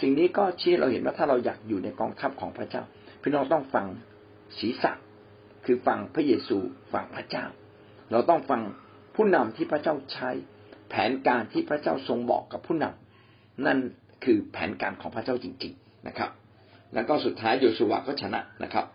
[0.00, 2.82] สิ่งนี้ก็ชี้เราเห็นว่าถ้าเราอยากอยู่ในกองทัพของพระเจ้า
[3.22, 3.86] พี่น้องต้องฟัง
[4.58, 4.92] ศีรษะ
[5.64, 6.56] คือฟังพระเยซู
[6.92, 7.44] ฟังพระเจ้า
[8.10, 8.60] เราต้องฟัง
[9.14, 10.30] ผู้นำที่พระเจ้าใช้
[10.88, 13.78] แผนการที่พระเจ้าทรงบอกกับผู้นำนั่น
[14.24, 16.30] คือแผนการของพระเจ้าจริง ๆนะครับ
[16.94, 18.86] แล้วก็สุดท้ายโยชัวก็ชนะนะครับ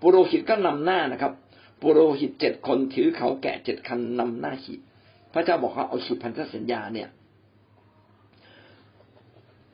[0.00, 1.32] ปุโรหิตก็นำหน้านะครับ
[1.80, 4.80] ปุโรหิตเจ็ดคนถือเขาแกะเจ็ดคันนำหน้าหีบ
[5.32, 7.08] พระเจ้าบอกว่าเอาสุพันธสัญญาเนี่ย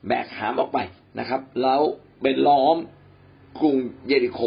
[0.07, 0.79] แบกหามออกไป
[1.19, 1.81] นะครับ แล้ว
[2.23, 2.77] เป็นล้อม
[3.61, 4.41] กรุงเยริโค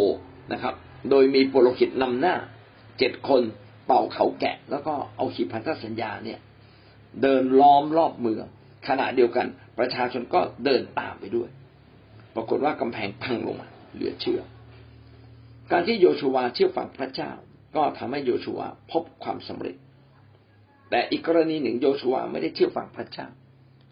[0.53, 0.73] นะครับ
[1.09, 2.35] โดยมีปุโรหิตนำหน้า
[2.99, 3.41] เจ็ดคน
[3.85, 6.39] เป่าเขาแกะ แล้วก็เอาขีพันธสัญญาเนี่ย
[7.21, 8.45] เดินล้อมรอบเมือง
[8.87, 9.47] ขณะเดียวกัน
[9.79, 11.49] ประชาชนก็เดินตามไปด้วย
[12.35, 14.41] ปรากฏว่ากำแพงพังลงมาเหลือเชื่อ
[15.71, 17.31] การที่โยชูวาเชื่อฟังพระเจ้า
[17.75, 19.75] ก็ทำให้โยชูวาพบความสำเร็จ
[20.89, 23.27] แต่อีกกรณีหนึ่งโยชูวาไม่ได้เชื่อฟังพระเจ้า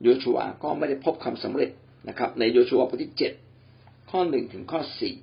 [0.04, 1.70] โยชูวาก็ไม่ได้พบความสำเร็จ
[2.10, 3.34] นะครับ ในโยชูวาบทที่เจ็ด
[4.10, 5.16] ข้อหนึ่งถึงข้อสี่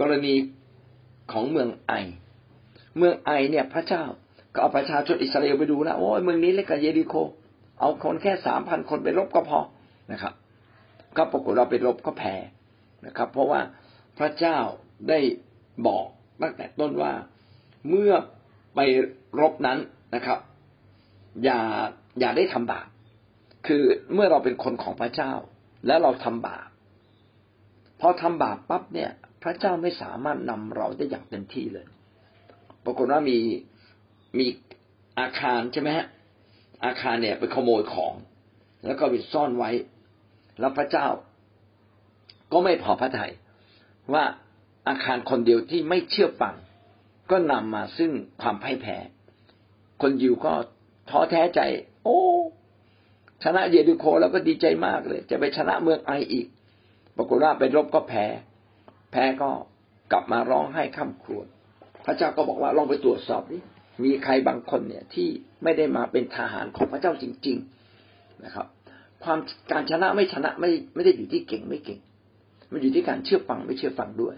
[0.00, 0.34] กรณี
[1.32, 1.92] ของเมืองไอ
[2.98, 4.04] เมืองไอเนี่ยพระเจ้า
[4.54, 7.14] ก็เอาประชาชนอิสราเอลไปดูแล้วโอ้ยเมืองนี้เล็กกว่าเยริโค
[7.80, 9.60] เอาคนแค่สามพันคนไปรบก็พอ
[10.12, 10.34] นะครับ
[11.16, 12.34] ก็ปรากฏเราไปรบก็แพ้
[13.06, 13.60] นะครับ เพราะว่า
[14.18, 14.58] พระเจ้า
[15.08, 15.18] ได้
[15.88, 16.06] บอก
[16.42, 17.12] ตั้งแต่ต้นว่า
[17.88, 18.12] เมื่อ
[18.74, 18.80] ไป
[19.40, 19.78] รบนั้น
[20.14, 20.38] นะครับ
[21.44, 21.60] อย่า
[22.20, 22.88] อย่าได้ทำบาป
[23.66, 23.82] คือ
[24.14, 25.32] เมื่อเราเป็นคนของพระเจ้า
[25.86, 26.68] แล้วเราทำบาป
[28.00, 29.10] พอทำบาปปั๊บเนี่ย
[29.42, 31.86] พระเจ้าไม่สามารถนำเราได้อย่างเต็มที่เลย
[32.84, 33.38] ปรากฏว่ามี
[34.38, 34.46] มี
[35.18, 36.06] อาคารใช่ไหมฮะ
[36.84, 38.14] อาคารเนี่ยไปขโมยของ
[38.84, 39.70] แล้วก็ไปซ่อนไว้
[40.60, 41.06] แล้วพระเจ้า
[42.52, 43.32] ก็ไม่พอพระทยัย
[44.12, 44.24] ว่า
[44.90, 46.54] อาคารคนเดียวที่ไม่เชื่อฟัง
[47.30, 48.10] ก็นำมาซึ่ง
[48.42, 48.96] ความพ่ายแพ้
[50.02, 50.52] คนยิวก็
[51.10, 51.60] ท้อแท้ใจ
[52.04, 52.20] โอ้
[53.44, 56.46] ชนะเยรูโคแล้วก็ดีใจมากเลย จะไปชนะเมืองไออีก
[57.16, 58.24] ปรากฏว่าไปรบก็แพ้
[59.12, 59.50] แพ้ก็
[60.12, 61.46] กลับมาร้องไห้ข้ามครวญ
[62.04, 63.58] พระเจ้าก็บอกว่าลองไปตรวจสอบดิ
[64.04, 65.28] มีใครบางคนเนี่ยที่
[65.62, 67.58] ไม่ได้มาเป็นทหารของพระเจ้าจริง
[68.00, 68.66] ๆนะครับ
[69.24, 69.38] ความ
[69.72, 72.00] การชนะไม่ชนะไม่ไม่ได้อยู่ที่เก่งไม่เก่ง
[72.72, 74.34] มันอยู่ที่การเชื่อฟังไม่เชื่อฟังด้วย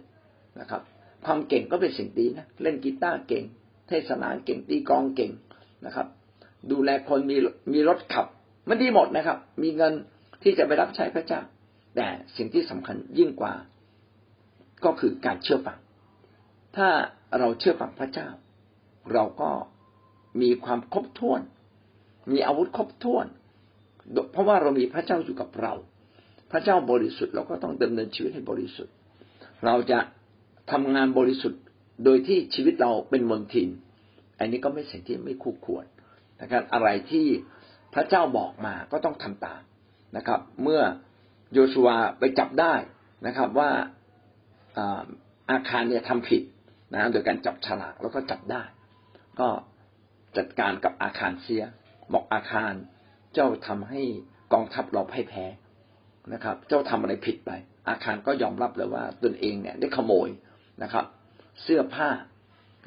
[0.61, 0.83] นะครับ
[1.25, 3.45] ความเก่งก็เป็นสิ่งดีนะเล่นกีตาร์เก่ง
[3.89, 5.33] เทศนาเก่งตีกองเก่ง
[5.87, 6.07] นะครับ
[6.71, 7.37] ดูแลคนมี
[7.73, 8.27] มีรถขับ
[8.69, 9.93] มันดีหมดนะครับ มีเงิน
[10.43, 11.41] ที่จะไปรับใช้พระเจ้า
[11.97, 13.55] แต่สิ่งที่สำคัญยิ่งกว่า
[14.85, 15.79] ก็คือการเชื่อฟัง
[16.77, 16.89] ถ้า
[17.39, 18.29] เราเชื่อฟังพระเจ้า
[19.13, 19.51] เราก็
[20.43, 21.41] มีความครบถ้วน
[22.33, 23.27] มีอาวุธครบถ้วน
[24.33, 25.73] เพราะว่าเรามีพระเจ้าอยู่กับเรา
[26.51, 28.95] พระเจ้าบริสุทธิ์เราก็ต้องดำเนินชีวิตให้บริสุทธิ์
[29.65, 29.99] เราจะ
[30.71, 31.63] ทำงานบริสุทธิ์
[32.05, 33.69] โดยที่ชีวิตเราเป็นมนทิน
[34.39, 35.85] อันนี้ก็ไม่สิ่งที่ไม่คู่ควร
[36.43, 37.27] นะครับอะไรที่
[37.95, 39.63] พระเจ้าบอกมาก็ต้องทำตาม
[40.17, 40.83] นะครับ เมื่อ
[41.53, 42.75] โยชัวไปจับได้
[43.27, 43.71] นะครับว่า
[45.51, 46.43] อาคารเนี่ยทำผิด
[46.95, 48.63] นะโดยการจับฉลากแล้วก็จับได้
[49.41, 49.49] ก็
[50.37, 51.65] จัดการกับอาคารเสีย
[52.13, 52.73] บอกอาคาร
[53.35, 54.03] เจ้าทำให้
[54.53, 55.45] กองทัพเราพ่ายแพ้
[56.33, 57.51] นะครับ เจ้าทำอะไรผิดไป
[57.89, 60.29] อาคารก็ยอมรับเลยว่าตนเองเนี่ยได้ขโมย
[60.83, 61.05] นะครับ
[61.63, 62.11] เสื้อผ้า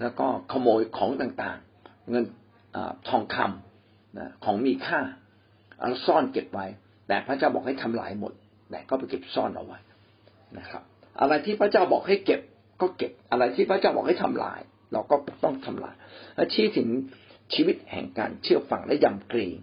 [0.01, 2.25] แล้วก็ขโมยของต่างๆ เงิน
[2.75, 2.77] อ
[3.09, 4.99] ทองคำนะของมีค่า
[5.79, 6.65] เอาซ่อนเก็บไว้
[7.07, 8.33] แต่พระเจ้าบอกให้ทำลายหมด
[8.71, 9.79] แต่ก็ไปเก็บซ่อนเอาไว้
[10.57, 10.83] นะครับ
[11.21, 12.41] อะไรที่พระเจ้าบอกให้เก็บ
[12.81, 14.59] ก็เก็บ อะไรที่พระเจ้าบอกให้ทำลาย
[14.93, 15.95] เราก็ต้องทำลาย
[16.35, 16.89] และชี้ถึง
[17.53, 19.55] ชีวิตแห่งการเชื่อฟังและยำเกรง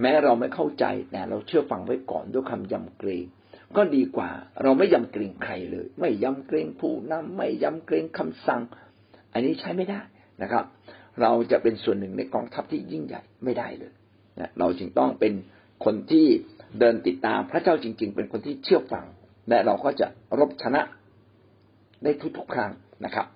[0.00, 3.24] แม้เราไม่เข้าใจแต่เราเชื่อฟังไว้ก่อนด้วยคำยำเกรง
[3.76, 4.30] ก็ดีกว่า
[4.62, 8.62] เราไม่ยำเกรงใครเลย ไม่ยำเกรงผู้นำไม่ยำเกรงคำสั่ง
[9.32, 10.00] อันนี้ใช้ไม่ได้
[10.42, 10.64] นะครับ
[11.22, 13.92] เราจะเป็นส่วนหนึ่งในกองทัพที่ยิ่งใหญ่ไม่ได้เลย
[14.40, 15.32] นะเราจึงต้องเป็น
[15.84, 16.26] คนที่
[16.80, 19.04] เดินติดตามพระเจ้าจริง ๆ เป็นคนที่เชื่อฟัง
[19.48, 20.06] และเราก็จะ
[20.38, 20.82] รบชนะ
[22.04, 22.72] ได้ทุกๆครั้ง
[23.04, 23.26] นะครับ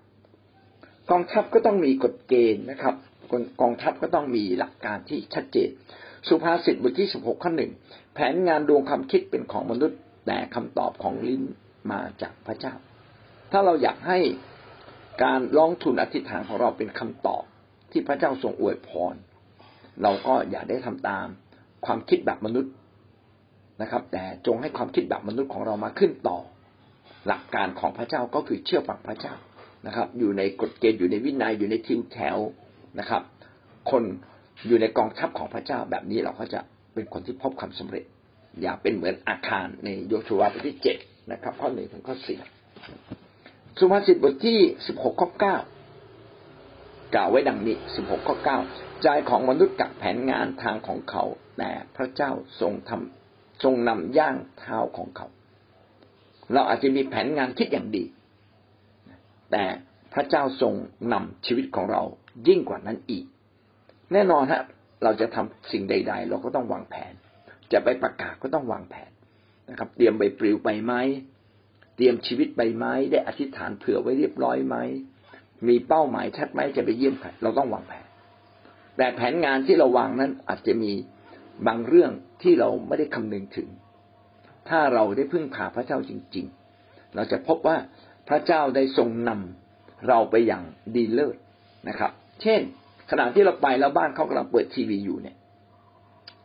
[1.11, 2.95] กองทัพก็ต้องมีกฎเกณฑ์นะครับ
[3.61, 5.71] กองทัพก็ต้องมีหลักการที่ชัดเจน
[6.29, 7.73] สุภาษิตบทที่สิบหกข้อหนึ่ง
[8.14, 11.42] แผนงานดวงความคิดเป็นของมนุษย์ แต่คำตอบของลิ้น
[11.90, 12.74] มาจากพระเจ้า
[13.52, 14.18] ถ้าเราอยากให้
[15.22, 17.44] การร้องทุนอธิษฐานของเราเป็นคำตอบ
[17.92, 19.14] ที่พระเจ้าทรงอวยพร
[20.02, 21.26] เราก็อย่าได้ทำตาม
[21.87, 22.72] ความคิดแบบมนุษย์
[23.82, 26.38] นะครับ แต่จงให้ความคิดแบบมนุษย์ของเรามาขึ้นต่อ
[27.26, 29.35] หลักการของพระเจ้าก็คือเชื่อฟังพระเจ้า
[29.87, 32.38] นะครับ อยู่ในกฎเกณฑ์อยู่ในวินัยอยู่ในทิวแถว
[32.98, 33.22] นะครับ
[33.90, 34.02] คน
[34.66, 36.61] อยู่ในกองทัพของพระเจ้าแบบนี้เราก็จะ
[36.94, 38.04] เป็นคนที่พบความสำเร็จ
[38.60, 40.96] อย่าเป็นเหมือนอาคารในโยชูวาบทที่เจ็ด
[41.32, 42.38] นะครับ ข้อหนึ่งถึงข้อสี่
[43.78, 45.56] สุภาษิตบทที่สิบหกข้อเก้า
[47.14, 48.58] กล่าวไว้ดังนี้สิบหกข้อเก้า
[49.02, 51.24] ใจของมนุษย์กับแผนงานทางของเขา
[51.58, 55.26] แต่พระเจ้าทรงทำทรงนำย่างเท้าของเขา
[56.52, 58.04] เราอาจจะมีแผนงานคิดอย่างดี
[59.50, 59.64] แต่
[60.12, 60.74] พระเจ้าทรง
[61.12, 62.02] นำชีวิตของเรา
[62.48, 63.24] ยิ่งกว่านั้นอีก
[64.12, 64.62] แน่นอนฮะ
[65.04, 67.12] เราจะทำสิ่งใด ๆ เราก็ต้องวางแผน
[67.72, 69.11] จะไปประกาศก็ต้องวางแผน
[69.70, 70.94] นะครับ เตรียมใบปลิวไปไหม
[71.96, 74.76] เตรียมชีวิตไปไหมได้อธิษฐานเผื่อไว้เรียบร้อยไหม
[75.68, 78.04] มีเป้าหมายชัดไหมจะไปเยี่ยมใครเราต้องวางแผน
[78.96, 80.92] แต่แผนงานที่เราวางนั้นอาจจะมี
[81.66, 82.11] บางเรื่อง
[82.42, 83.68] ที่เราไม่ได้คำนึงถึง
[84.68, 86.46] ถ้าเราได้พึ่งพาพระเจ้าจริง
[86.80, 87.76] ๆ เราจะพบว่า
[88.28, 91.37] พระเจ้าได้ทรงนำเราไปอย่างดีเลิศ
[91.88, 92.61] นะครับ เช่น
[93.11, 95.37] ขณะที่เราไปแล้วบ้านเขากำลังเปิดทีวีอยู่เนี่ย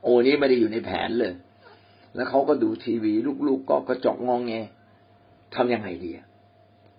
[0.07, 1.33] โอ้นี้ไม่ได้อยู่ในแผนเลย
[2.15, 3.13] แล้วเขาก็ดูทีวี
[3.47, 4.53] ลูกๆก็กระจกงองแง
[5.55, 6.11] ทำยังไงดี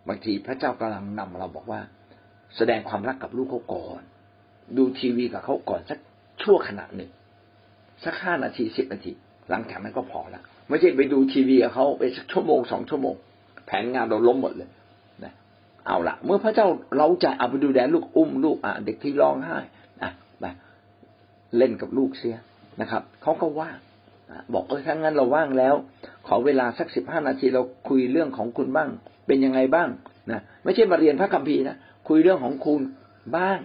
[0.08, 1.80] บางทีพระเจ้ากำลังนำเราบอกว่า
[2.56, 4.02] แสดงความรักกับลูกเขาก่อน
[4.76, 5.98] ดูทีวีกับเขาก่อนสัก
[6.42, 7.10] ชั่วขณะหนึ่ง
[8.04, 9.12] สักห้านาทีสิบนาที
[9.50, 13.14] หลังจากนั้นก็พอล้วไม่ใช่ไปดูทีวีกับเขาไปสักชั่วโมงสองชั่วโมง
[13.66, 14.70] แผนงานเราล้มหมดเลย
[15.24, 15.32] นะ
[15.86, 16.66] เอาละเมื่อพระเจ้า
[16.98, 19.58] เราจะเอาไปดูแลลูกอุ้มลูกอะเด็กที่ร้องไห้
[20.02, 20.44] อะไป
[21.56, 22.36] เล่นกับลูกเสีย
[22.80, 23.78] นะครับเขาก็ว่าง
[24.52, 25.74] บอกเออถ้างั้นเราว่างแล้ว
[26.26, 28.88] ขอเวลาสักสิบห้านาทีเราคุยเรื่องของคุณบ้าง
[29.26, 29.88] เป็นยังไงบ้าง
[30.30, 31.76] นะไม่ใช่มาเรียนพระคัมภีร์นะ
[32.08, 32.80] คุยเรื่องของคุณ
[33.36, 33.58] บ้าง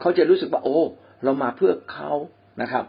[0.00, 0.78] เขาจะรู้สึกว่า โอ้
[1.24, 2.10] เรามาเพื่อเขา
[2.62, 2.84] นะครับ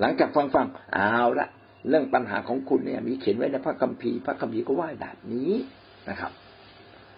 [0.00, 1.48] หลังจากฟังฟังเอาละ
[1.88, 5.52] เรื่องปัญหาของคุณเนี่ย มีเขียนไว้ในพระคัมภีร์พระคัมภีร์ก็ว่าแบบนี้
[6.10, 6.32] นะครับ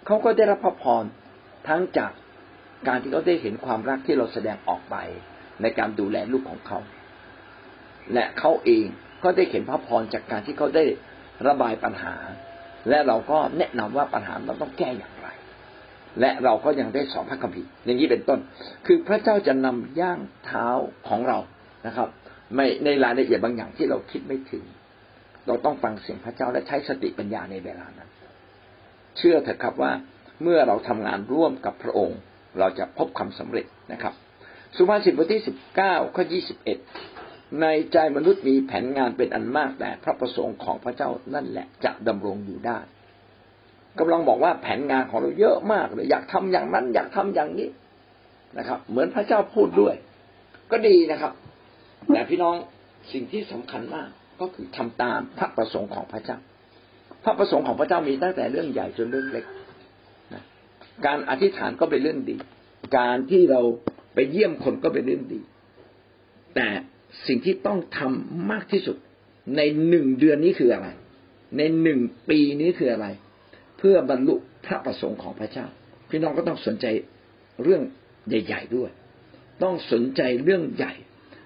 [0.06, 1.04] เขาก็ได้รับพระพร
[1.68, 2.12] ทั้งจาก
[2.88, 4.96] การที่เขาได้เห็นความรักที่เราแสดงออกไป
[5.62, 6.78] ในการดูแลลูกของเขา
[8.14, 8.86] และเขาเอง
[9.24, 10.84] ก็ได้เห็นพระพรจากการที่เขาได้
[11.46, 12.14] ระบายปัญหา
[12.88, 15.28] และเราก็แนะนำว่าปัญหาเราต้องแก้อย่างไร
[16.20, 18.38] และเราก็ยังได้สอนพระคัมภีร์อย่างนี้เป็นต้น
[18.86, 20.66] คือพระเจ้าจะนำย่างเท้า
[21.08, 21.38] ของเรา
[21.86, 22.08] นะครับ
[22.54, 24.64] ไม่ในรายละเอียดบางอย่างที่เราคิดไม่ถึง
[25.46, 28.08] เราต้องฟังเสียงพระเจ้าและใช้สติปัญญาในเวลานั้น
[29.16, 29.92] เชื่อเถอะครับว่า
[30.42, 32.18] เมื่อเราทำงานร่วมกับพระองค์
[32.58, 34.14] เราจะพบความสำเร็จนะครับ
[34.76, 36.78] สุภาษิตบทที่สิบเก้าข้อยี่สิบเอ็ด
[37.62, 42.78] ในใจมนุษย์มีแผนงานเป็นอันมากแต่พระประสงค์ของพระเจ้านั่นแหละจะดำรงอยู่ได้
[43.98, 47.68] กำลังบอกว่าแผนงานของเราเยอะมากเลยอยากทำอย่างนั้น อยากทำอย่างนี้
[48.58, 49.94] นะครับ เหมือนพระเจ้าพูดด้วย
[50.70, 51.32] ก็ดีนะครับ
[52.12, 52.54] แต่พี่น้อง
[53.12, 54.08] สิ่งที่สำคัญมาก
[54.40, 56.38] ก็คือทำตามพระประสงค์ของพระเจ้า
[57.24, 59.46] พระประสงค์ของพระเจ้ามีตั้งแต่เรื่องใหญ่จนเรื่องเล็ก
[60.34, 60.42] นะ
[61.06, 62.36] การอธิษฐานก็เป็นเรื่องดี
[62.98, 63.60] การที่เรา
[64.14, 65.40] ไปเยี่ยมคนก็เป็นเรื่องดี
[66.54, 66.68] แต่
[67.26, 68.96] สิ่งที่ต้องทำมากที่สุด
[69.56, 70.88] ในหนึ่งเดือนนี้คืออะไร
[71.56, 73.06] ในหนึ่งปีนี้คืออะไร
[73.78, 74.34] เพื่อบรรลุ
[74.66, 75.66] พระประสงค์ของพระเจ้า
[76.08, 76.86] พี่น้องก็ต้องสนใจ
[77.62, 77.82] เรื่อง
[78.28, 78.90] ใหญ่ ๆด้วย
[79.62, 80.92] ต้องสนใจเรื่องใหญ่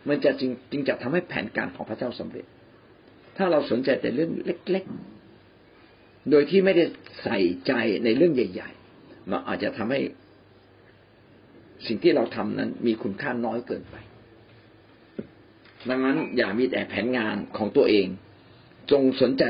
[0.08, 2.46] มันจะจริงจริงจะทำให้แผนการของพระเจ้าสำเร็จ
[3.37, 4.85] ถ้าเราสนใจแต่เรื่องเล็ก
[5.56, 6.85] ๆ โดยที่ไม่ได้
[7.22, 7.72] ใส่ใจ
[8.04, 10.00] ในเรื่องใหญ่ ๆ มันอาจจะทำให้
[11.87, 13.96] สิ่งที่เราทำนั้นมีคุณค่าน้อยเกินไป
[15.88, 18.07] ดังนั้นอย่ามีแต่แผนงานของตัวเอง
[18.90, 19.45] จงสนใจ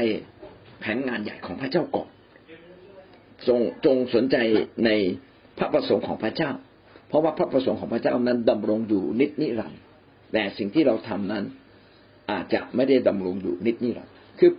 [0.81, 2.09] แผนงานใหญ่ของพระเจ้าก่อน
[3.49, 4.37] จงจงสนใจ
[4.87, 4.91] ใน
[5.59, 6.51] พระประสงค์ของพระเจ้า
[7.09, 9.81] เพราะว่าพระประสงค์ของพระเจ้านั้นดำรงอยู่นิจนิรันดร์
[10.33, 11.45] แต่สิ่งที่เราทำนั้น
[12.31, 14.51] อาจจะไม่ได้ดำรงอยู่นิดนี้หรอกคือ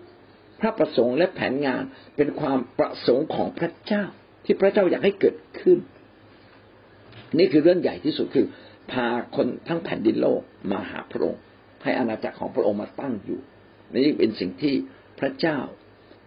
[0.60, 1.84] พระประสงค์และแผนงาน
[2.16, 4.04] เป็นความประสงค์ของพระเจ้า
[4.46, 5.78] ที่พระเจ้าอยากให้เกิดขึ้น
[7.38, 8.46] นี่คือเรื่องใหญ่ที่สุดคือ
[8.92, 11.42] พาคนทั้งแผ่นดินโลกมาหาพระองค์
[11.84, 13.40] ให้อาณาจักรของพระองค์มาตั้งอยู่
[13.92, 14.74] นี่เป็นสิ่งที่
[15.20, 15.58] พระเจ้า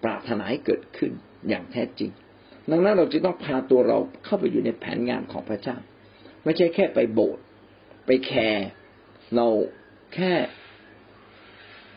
[0.05, 1.13] ปรารถนาให้เกิดขึ้น
[1.49, 2.11] อย่างแท้จริง
[2.71, 5.77] ดังนั้นเราจึงต้องพาตัวเราเข้าไปอยู่ในแผนงานของพระเจ้า
[6.45, 7.43] ไม่ใช่แค่ไปโบสถ์
[8.07, 8.67] ไปแคร์
[9.37, 9.47] เรา
[10.15, 10.33] แค่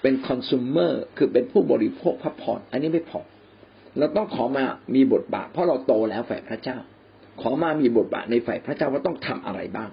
[0.01, 3.21] เป็นคอน sumer คือเป็นผู้บริโภคพักผ่อนอันนี้ไม่พอ
[3.97, 6.77] เราต้องขอมามีบทบาท เพราะเราโตแล้วฝ่ายพระเจ้า
[7.41, 9.89] ขอมามีบทบาทในฝ่ายพระเจ้าว่าต้องทำอะไรบ้าง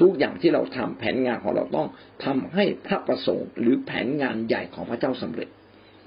[0.00, 1.88] ทุกอย่างที่เราทำแผนงานของเราต้อง
[2.24, 5.48] ทำให้พระประสงค์ หรือแผนงานใหญ่ของพระเจ้าสำเร็จ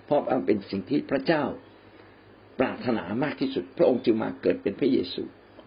[0.06, 1.43] เพราะมันเป็นสิ่งที่พระเจ้า
[2.60, 5.21] ปรารถนามากที่สุด พระองค์จึงมาเกิดเป็นพระเยซู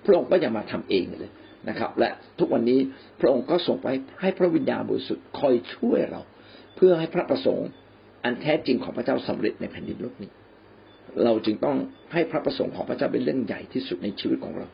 [0.06, 1.32] พระองค์ก็ยังมาทำเองเลย
[1.68, 2.80] นะครับ และทุกวันนี้
[3.20, 3.88] พระองค์ก็ส่งไป
[4.20, 6.22] ให้พระวิญญาณบริสุทธิ์คอยช่วยเรา
[6.76, 7.68] เพื่อให้พระประสงค์
[8.24, 10.30] อันแท้จริงของพระเจ้าสำเร็จในแผ่นดินโลกนี้
[11.24, 11.76] เราจึงต้อง
[12.12, 14.66] ให้พระประสงค์ของพระเจ้าเป็นเรื่องใหญ่ที่สุดในชีวิตของเรา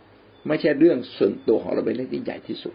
[0.48, 2.74] ไม่ใช่เรื่องส่วนตัวของเราเป็นเรื่องที่ใหญ่ที่สุด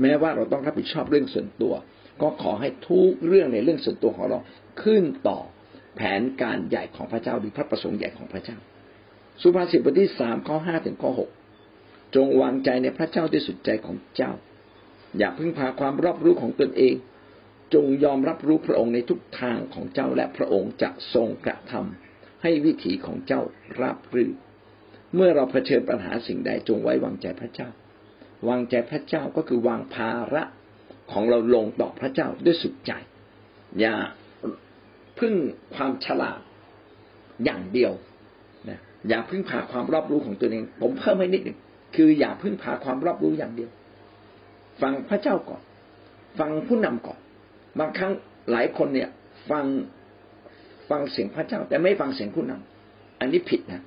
[0.00, 1.74] แม้ว่าเราต้องรับผิดชอบเรื่องส่วนตัว
[2.22, 4.38] ก็ขอให้ทุกเรื่องในเรื่องส่วนตัวของเรา
[4.82, 5.38] ขึ้นต่อ
[5.96, 8.56] แผนการใหญ่ของพระเจ้าหรือพระประสงค์ใหญ่ของพระเจ้า
[9.42, 11.30] สุภาษิตบทที่สามข้อห้าถึงข้อหก
[12.14, 14.32] จงวางใจในพระเจ้าด้วยสุดใจของเจ้า
[15.18, 16.94] อย่าพึ่งพาความรอบรู้ของตนเอง
[17.74, 23.42] จงยอมรับรู้พระองค์ในทุกทางของเจ้าและพระองค์จะทรงกระทำให้วิถีของเจ้า
[23.80, 24.32] ราบรื่น
[25.14, 27.68] เมื่อเราเผชิญปัญหาสิ่งใดจงไว้วางใจพระเจ้า
[28.48, 30.42] วางใจพระเจ้าก็คือวางภาระ
[31.12, 32.92] ของเราลงต่อพระเจ้าด้วยสุดใจ
[33.80, 33.94] อย่า
[35.18, 35.34] พึ่ง
[35.74, 36.40] ความฉลาด
[37.44, 37.92] อย่างเดียว
[38.68, 41.58] นะอย่าพึ่งพาความรอบรู้ของตัวเอง ผมเพิ่มให้นิดหนึ่ง
[41.96, 43.70] คืออย่าพึ่งพาความรอบรู้อย่างเดียว
[44.82, 45.62] ฟังพระเจ้าก่อน
[46.38, 47.18] ฟังผู้นำก่อน
[47.78, 48.12] บางครั้ง
[48.50, 49.10] หลายคนเนี่ย
[49.50, 49.64] ฟัง
[50.90, 53.82] ฟังเสียงพระเจ้า แต่ไม่ฟังเสียงผู้นำอันนี้ผิดนะ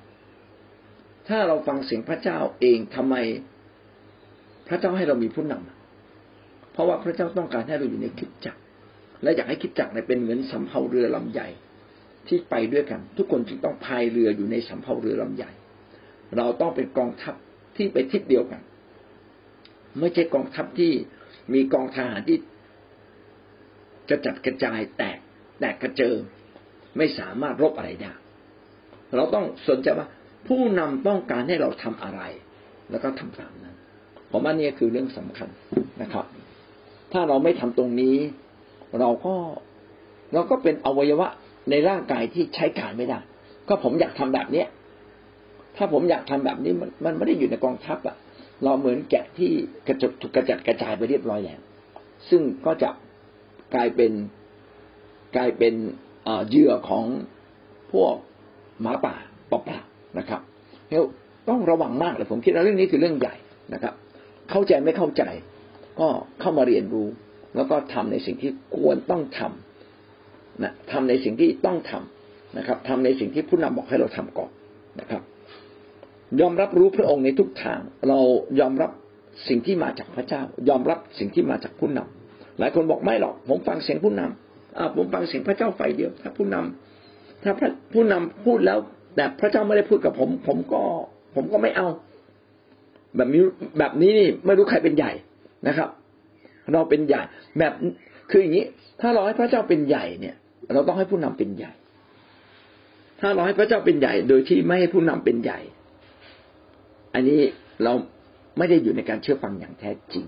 [1.28, 3.16] ถ้าเราฟังเสียงพระเจ้าเองทำไม
[4.68, 8.60] พระเจ้าให้เรามีผู้นำเพราะว่าพระเจ้าต้องการให้เราอยู่ในคิดจักร
[9.22, 11.48] และอยากให้คิดจักรเนี่ยเป็นเหมือนสำเภาเรือลำใหญ่
[12.28, 15.50] ที่ไปด้วยกัน ทุกคนจึงต้องพายเรืออยู่ในสำเภาเรือลำใหญ่
[16.36, 17.34] เราต้องเป็นกองทัพ
[17.76, 18.60] ที่ไปทิศเดียวกัน
[20.00, 20.92] ไม่ใช่กองทัพที่
[21.54, 22.38] มีกองทหารที่
[24.08, 25.18] กระจัดกระจายแตก
[25.60, 26.18] แตกกระเจิง
[26.96, 28.12] ไม่สามารถรบอะไรได้
[29.16, 30.08] เราต้องสนใจว่า
[30.46, 32.20] ผู้นำต้องการให้เราทำอะไร
[32.90, 33.76] แล้วก็ทำตามนั้น
[34.30, 35.48] ผมว่านี่คือเรื่องสำคัญ
[36.02, 36.24] นะครับ
[37.12, 38.16] ถ้าเราไม่ทำตรงนี้
[39.00, 39.34] เราก็
[40.34, 41.28] เราก็เป็นอวัยวะ
[41.70, 43.18] ในร่างกายที่ใช้การไม่ได้
[43.68, 44.66] ก็ผมอยากทำแบบเนี้ย
[45.76, 48.16] ถ้าผมอยากทำแบบนี้มันมันไม่ได้อยู่ในกองทัพอะ
[48.64, 49.50] เราเหมือนแกะที่
[49.86, 51.60] กระจกถูกกระจัดกระจายไปเรียบร้อยแล้ว
[52.28, 52.90] ซึ่งก็จะ
[53.74, 54.12] กลายเป็น
[55.36, 55.74] กลายเป็น
[56.48, 57.04] เหยื่อของ
[57.92, 58.14] พวก
[58.80, 59.14] หมาป่า
[59.50, 59.78] ปอบป่า
[60.18, 60.40] นะครับ
[61.48, 63.34] ต้องระวังมากเลยผมคิดว่าเรื่องนี้คือเรื่องใหญ่
[63.74, 63.94] นะครับ
[64.50, 65.22] เข้าใจไม่เข้าใจ
[66.00, 66.08] ก็
[66.40, 67.08] เข้ามาเรียนรู้
[67.56, 74.50] แล้วก็ทำในสิ่งที่ควรต้องทำนะทำในสิ่งที่ต้องทำนะครับทำในสิ่งที่ผู้นำบอกให้เราทำก่อน
[75.00, 75.22] นะครับ
[76.40, 78.18] ยอมรับรู้พระองค์ในทุกทาง เรา
[78.60, 78.90] ยอมรับ
[79.48, 87.52] สิ่งที่มาจากพระเจ้า ยอมรับสิ่งที่มาจากผู้นำหลายคนบอกไม่หรอก ผมฟังเสียงผู้นำอ่าผมฟังเสียงพระเจ้าไฟเดียว ถ้าผู้นำถ้า
[87.92, 88.78] ผู้นำพูดแล้ว
[89.16, 90.82] แต่พระเจ้าไม่ได้พูดกับผม ผมก็
[91.34, 91.88] ผมก็ไม่เอา
[93.16, 93.42] แบบนี้
[93.78, 95.12] แบบนี้นี่ไม่รู้ใครเป็นใหญ่
[95.68, 95.88] นะครับ
[96.72, 97.22] เราเป็นใหญ่
[97.58, 97.72] แบบ
[98.30, 98.64] คืออย่างนี้
[99.00, 100.36] ถ้าเราให้พระเจ้าเป็นใหญ่เนี่ย
[100.74, 101.72] เราต้องให้ผู้นำเป็นใหญ่
[103.20, 105.58] ถ้าเราให้พระเจ้าเป็นใหญ่ โดยที่ไม่ให้ผู้นำเป็นใหญ่
[107.14, 107.40] อันนี้
[107.84, 107.92] เรา
[108.58, 110.24] ไม่ได้อยู่ในการเชื่อฟังอย่างแท้จริง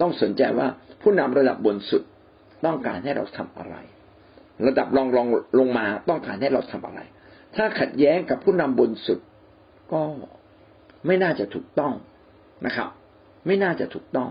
[0.00, 0.66] ต้องสนใจว่า
[1.02, 2.02] ผู้นำระดับบนสุด
[2.64, 3.76] ต้องการให้เราทำอะไร
[4.66, 5.26] ระดับรองรอง
[5.58, 7.00] ลงมาต้องการให้เราทำอะไร
[7.56, 9.18] ถ้าขัดแย้งกับผู้นำบนสุด
[9.92, 10.00] ก็
[11.06, 11.92] ไม่น่าจะถูกต้อง
[12.66, 12.88] นะครับ
[13.46, 14.30] ไม่น่าจะถูกต้อง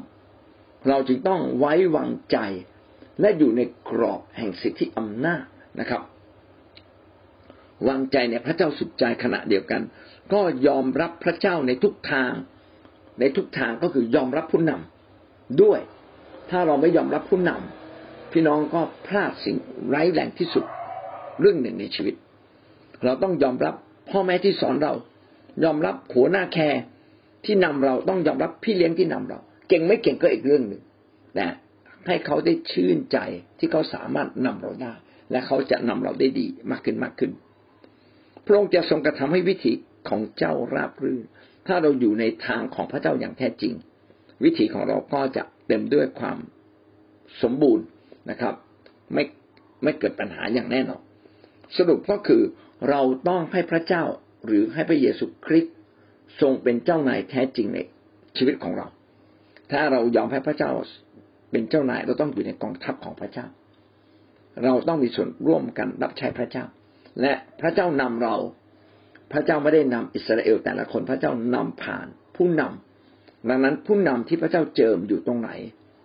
[0.88, 2.38] เราจึงต้องไว้วางใจ
[3.22, 5.44] และอยู่ในกรอบแห่งสิทธิอำนาจ
[5.80, 6.02] นะครับ
[7.88, 9.82] วางใจในพระเจ้าสุดใจขณะเดียวกัน
[10.34, 12.32] ก็ยอมรับพระเจ้าในทุกทาง
[13.20, 15.80] ในทุกทางก็คือยอมรับผู้นำด้วย
[16.50, 19.58] ถ้าเราไม่ยอมรับผู้นำพี่น้องก็พลาดสิ่ง
[19.88, 20.66] ไร้แรงที่สุด
[21.40, 22.16] เรื่องหนึ่งในชีวิต
[23.04, 23.76] เราต้องยอมรับ
[24.10, 24.94] พ่อแม่ที่สอนเรา
[25.64, 26.82] ยอมรับหัวหน้าแคร์
[27.46, 29.40] ที่นำเราต้องยอมรับพี่เลี้ยงที่นำเรา
[29.70, 30.82] เก่งไม่เก่งก็อีกเรื่องหนึ่ง
[31.40, 31.50] นะ
[32.08, 33.18] ให้เขาได้ชื่นใจ
[33.60, 34.94] ที่เขาสามารถนำเราได้
[35.32, 37.32] และเขาจะนำเราได้ดีมากขึ้นมากขึ้น
[38.46, 39.74] พระองค์จะทรงกระทำให้วิถี
[40.10, 41.24] ของเจ้าราบรื่น
[41.68, 43.74] ถ้าเราอยู่ในทางของพระเจ้าอย่างแท้จริง
[44.44, 46.38] วิถีของเราก็จะเต็มด้วยความ
[47.42, 47.86] สมบูรณ์
[48.30, 48.54] นะครับ
[49.14, 49.24] ไม่
[49.84, 51.02] ไม่เกิดปัญหาอย่างแน่นอน
[51.78, 52.42] สรุปก็คือ
[52.90, 54.04] เราต้องให้พระเจ้า
[54.46, 55.76] หรือให้พระเยซูคริสต์
[56.42, 57.80] ทรงเป็นเจ้านายแท้จริงใน
[58.38, 58.88] ชีวิตของเรา
[59.72, 60.72] ถ้าเรายอมให้พระเจ้า
[61.52, 63.46] เป็นเจ้านายเราต้องอยู่ในกองทัพของพระเจ้า
[64.64, 66.66] เราต้องมีส่วนร่วมกันรับใช้พระเจ้า
[67.22, 68.36] และพระเจ้านำเรา
[69.32, 75.50] พระเจ้าไม่ได้นำอิสราเอลแต่ละคนพระเจ้านำผ่านผู้นำดังนั้นผู้นำที่พระเจ้าเจิมอยู่ตรงไหน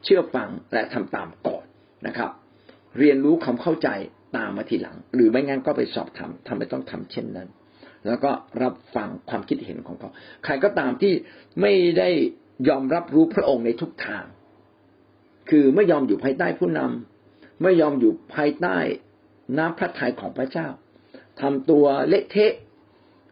[0.04, 1.64] เชื่อฟังและทำตามก่อน
[2.06, 2.30] นะครับ
[2.98, 3.88] เรียนรู้ความเข้าใจ
[4.36, 7.48] ตามมาทีหลัง หรือไม่งั้นก็ไปสอบทำทำไมต้องทำเช่นนั้น
[8.06, 8.30] แล้วก็
[8.62, 10.10] รับฟังความคิดเห็นของเขา
[10.44, 11.12] ใครก็ตามที่
[11.60, 12.08] ไม่ได้
[12.68, 14.24] ยอมรับรู้พระองค์ในทุกทาง
[15.50, 18.76] คือไม่ยอมอยู่ภายใต้ผู้นำไม่ยอมอยู่ภายใต้
[19.58, 20.68] น้ำพระทัยของพระเจ้า
[21.40, 22.52] ทำตัวเละเทะ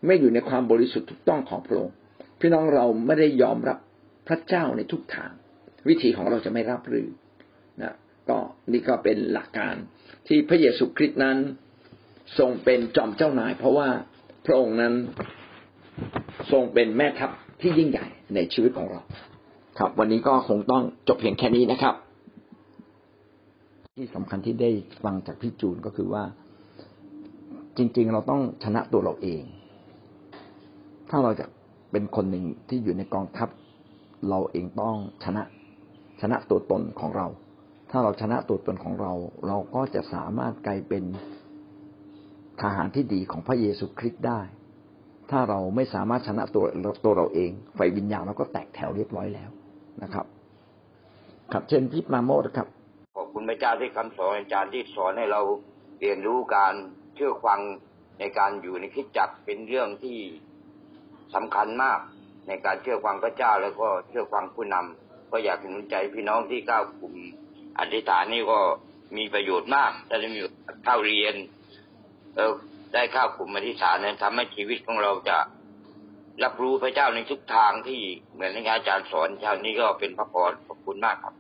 [0.07, 1.95] ไม่อยู่ในความบริสุทธิ์ถูกต้องของพระองค์
[2.41, 3.79] พี่น้องเราไม่ได้ยอมรับ
[4.29, 5.31] พระเจ้าในทุกทาง
[5.89, 7.09] วิธีของเราจะไม่รับรือ
[7.83, 7.95] นะ
[8.29, 8.39] ก็
[8.73, 9.75] นี่ก็เป็นหลักการ
[10.29, 11.39] ที่พระเยซูคริสต์นั้น
[12.39, 13.89] ทรงเป็นจอมเจ้านาย เพราะว่า
[14.51, 14.95] ระองค์นั้น
[16.53, 17.31] ทรงเป็นแม่ทัพ
[17.61, 19.01] ที่ยิ่งใหญ่ในชีวิตของเรา
[19.79, 21.95] ครับ วันนี้ก็คงต้องจบเพียงแค่นี้นะครับ
[23.97, 24.71] ที่สำคัญที่ได้
[25.05, 26.25] ฟังจากพี่จูนก็คือว่า
[27.77, 29.43] จริง ๆ เราต้องชนะตัวเราเอง
[31.11, 31.47] ถ้าเราจะ
[31.93, 33.49] เป็นคนหนึ่งที่อยู่ในกองทัพ
[34.29, 35.43] เราเองต้องชนะ
[36.21, 37.27] ชนะตัวตนของเรา
[37.91, 39.13] ถ้าเราชนะตัวตนของเรา
[39.47, 41.03] เราก็จะสามารถกลายเป็น
[42.63, 44.41] ทหารที่ดีของพระเยซูคริสต์ได้
[45.31, 46.65] ถ้าเราไม่สามารถชนะตัว
[47.05, 49.51] ตัวเราเองไฟวิญญาณเราก็แตกแถวเรียบร้อยแล้ว
[50.03, 50.27] นะครับ
[51.53, 52.69] ครับเช่นพี่มาโมดครับ
[53.17, 55.41] ขอบคุณพระเจ้าที่คำสอนอาจารย์ที่สอนให้เรา
[56.01, 56.75] เรียนรู้การ
[57.15, 57.61] เชื่อฟัง
[58.21, 60.19] ในการอยู่ในคิดจักเป็นเรื่องที่
[61.35, 61.99] สำคัญมาก
[62.49, 67.15] ในการเชื่อฟังพระเจ้าแล้วก็เชื่อฟังผู้นำก็อยากหนุนใจพี่น้องที่ก้าวกลุ่ม
[67.79, 68.59] อธิษฐานนี่ก็
[69.17, 70.41] มีประโยชน์มากถ้าได้มี
[70.85, 71.35] เข้าเรียน
[72.39, 72.55] เออ
[72.95, 75.39] ได้ข้าวกลุ่มอธิษฐานนั้นทำให้ชีวิตของเราจะ
[76.45, 78.01] รับรู้พระเจ้าในทุกทางที่
[78.33, 81.35] เหมือนที่อาจารย์สอนเช้านี้ก็เป็นพระพรขอบคุณมากครับ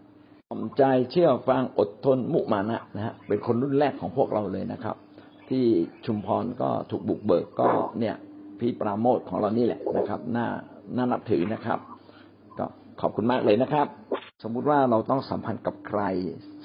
[0.52, 4.96] สมใจเชื่อฟังอดทนมุมานะนะฮะเป็นคนรุ่นแรกของพวกเราเลยนะครับ
[5.50, 5.64] ที่
[6.06, 7.68] ชุมพรก็ถูกบุกเบิกก็
[8.00, 8.16] เนี่ย
[8.58, 10.46] พี่ปราโมทของเรานี่แหละนะครับน่า
[10.96, 11.78] น่านับถือนะครับ
[12.58, 12.66] ก็
[13.00, 13.86] ขอบคุณมากเลยนะครับ
[14.42, 16.02] สมมุติว่าเราต้องสัมพันธ์กับใคร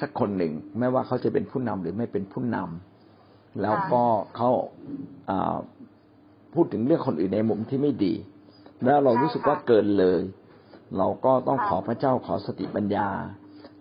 [0.02, 2.93] สักคนหนึ่ง ไม่ว่าเขาจะเป็นผู้นำหรือไม่เป็นผู้นำ
[3.62, 4.04] แล้วก็
[4.36, 4.52] เขา
[6.54, 8.14] พูดถึงเรื่องคนอื่นในมุมที่ไม่ดี
[8.86, 10.22] แล้วเรารู้สึกว่าเกินเลย
[10.98, 13.08] เราก็ต้องขอพระเจ้าขอสติปัญญา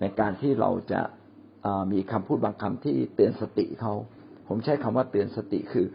[0.01, 1.01] ในการที่เราจะ
[1.93, 3.95] มีคำพูดบางคำที่เตือนสติเขา
[4.49, 5.87] ผมใช้คำว่าเตือนสติคือ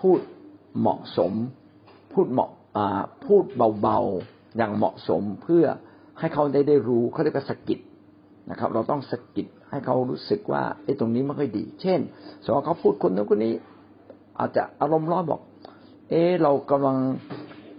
[0.00, 0.20] พูด
[0.78, 1.32] เหมาะสม
[2.12, 2.50] พูดเหมาะ
[3.26, 3.44] พูด
[3.82, 5.64] เบาๆอย่างเหมาะสมเพื่อ
[6.18, 7.80] ให้เขาได้ได้รู้เขาเรียกว่าสกิด
[8.50, 12.00] นะครับ เราต้องสกิด ให้เขารู้สึกว่าไอ้ตรงนี้ไม่ค่อยดี เช่น
[12.44, 13.54] สมมติเขาพูดคนนู้นคนนี้
[14.38, 15.40] อาจจะอารมณ์ร้อนบอก
[16.10, 16.96] เออเรากำลัง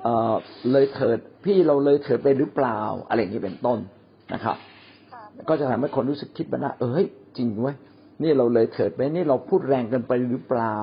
[0.03, 0.35] เอ่อ
[0.71, 3.79] เลยเถิดพี่เราเลยเถิดไปหรือเปล่า อะไรอย่างนี้เป็นต้น
[4.33, 4.57] นะครับ
[5.49, 6.99] ก็จะทำให้คนรู้สึกคิดว่าเออ
[7.37, 7.75] จริงเว้ย
[8.23, 10.77] นี่เราเลยเถิดไปนี่เราพูดแรงเกินไปหรือเปล่า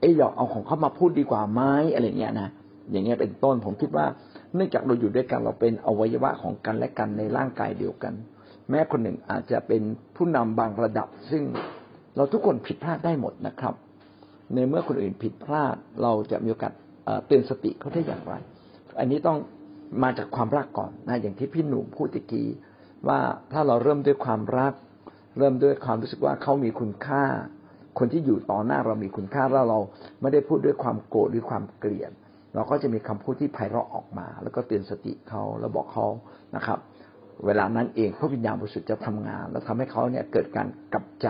[0.00, 1.62] เอ้ยเราเอาของเขามาพูดดีกว่าไหม
[1.94, 2.48] อะไรเงี้ยนะ
[2.90, 4.06] อย่างเงี้ยเป็นต้นผมคิดว่า
[4.54, 8.14] เนื่องจากเราอยู่ด้วยกันเราเป็นอวัยวะของกันและกันในร่างกายเดียวกัน
[8.70, 9.82] แม้คนหนึ่งอาจจะเป็น
[10.16, 11.42] ผู้นำบางระดับ ซึ่ง
[12.16, 13.74] เราทุกคนผิดพลาดได้หมดนะครับ
[14.54, 16.72] ในเมื่อคนอื่นผิดพลาด เราจะมีโอกาส
[17.26, 18.34] เตือนสติเขาได้อย่างไร
[18.98, 19.38] อันนี้ต้อง
[20.02, 22.48] มาจากความรักก่อนนะอย่างที่พี่หนุ่มพูดตะกี้
[23.08, 23.20] ว่า
[23.52, 24.72] ถ้าเราเริ่มด้วยความรัก
[25.38, 27.24] เริ่มด้วยความรู้สึกว่าเขามีคุณค่า
[27.98, 29.80] คนที่อยู่ต่อหน้าเรามีคุณค่าแล้วเรา
[30.20, 32.12] ไม่ได้พูดด้วยความโกรธหรือความเกลียด
[32.54, 36.06] เราก็จะมีคำพูดที่ไพเราะออกมา แล้วก็เตือนสติเขาแล้วบอกเขา
[36.56, 36.78] นะครับ
[37.46, 41.28] เวลานั้นเองพระวิญญาณบริสุทธิ์จะทำงาน แล้วทำให้เขาเนี่ยเกิดการกลับใจ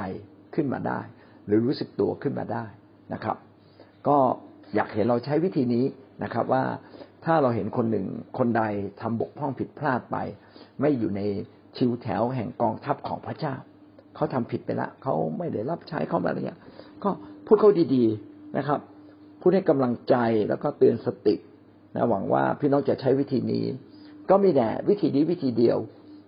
[0.55, 1.01] ขึ้นมาได้
[1.47, 2.65] หรือรู้สึกตัวขึ้นมาได้
[3.13, 3.37] นะครับ
[4.09, 4.17] ก็
[4.75, 5.85] อยากเห็นเราใช้วิธีนี้
[6.25, 6.65] นะครับ ว่า
[7.25, 8.07] ถ้าเราเห็นคนหนึ่ง
[8.39, 8.63] คนใด
[9.01, 10.17] ทำบกพร่องผิดพลาดไป
[10.81, 11.21] ไม่อยู่ใน
[11.77, 13.55] ชิวแถวแห่งกองทัพของพระเจ้า
[14.15, 16.61] เขาทำผิดไปละเขาไม่ได้รับใช้เขาอะไรเงี้ย
[17.03, 17.11] ก็
[17.47, 18.81] พูดเขาดีๆนะครับ
[19.41, 20.15] พูดให้กำลังใจ
[20.49, 21.35] แล้วก็เตือนสติ
[21.95, 23.65] นะหวังว่าพี่น้องจะใช้วิธีนี้
[24.31, 25.79] ก็มีแต่วิธีนี้วิธีเดียว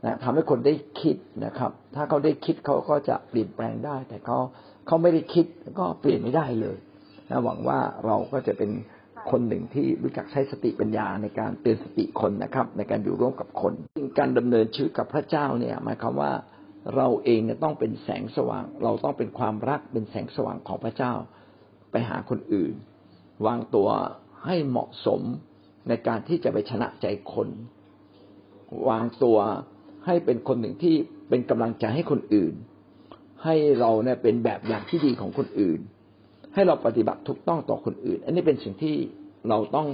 [0.04, 4.38] นะทำให้คนได้คิดนะครับ ถ้าเขาได้คิดเขาก็จะเปลี่ยนแปลงได้ แต่เขา
[4.86, 5.46] เขาไม่ได้คิด
[5.78, 6.78] ก็เปลี่ยนไม่ได้เลย
[7.30, 8.70] นะหวังว่าเราก็จะเป็น
[9.30, 13.74] คนหนึ่งที่รู้จักใช้สติปัญญาในการเตือนสติคนนะครับ ในการอยู่ร่วมกับคน
[14.18, 16.32] การดำเนินชีวิตกับพระเจ้าเนี่ยหมายความว่า
[16.96, 21.12] เราเองเนี่ยต้องเป็นแสงสว่าง เราต้องเป็นความรักเป็นแสงสว่างของพระเจ้า
[21.90, 22.74] ไปหาคนอื่น
[23.46, 23.88] วางตัว
[24.44, 25.20] ให้เหมาะสม
[25.88, 27.48] ในการที่จะไปชนะใจคน
[28.88, 29.38] วางตัว
[30.06, 30.94] ให้เป็นคนหนึ่งที่
[31.28, 32.54] เป็นกำลังใจให้คนอื่น
[33.44, 35.80] ให้เราเนี่ยเป็นแบบอย่างที่ดีของคนอื่น
[36.54, 38.96] ให้เราปฏิบัติถูกต้องต่อคนอื่น อันนี้เป็นสิ่งที่
[39.48, 39.88] เราต้อง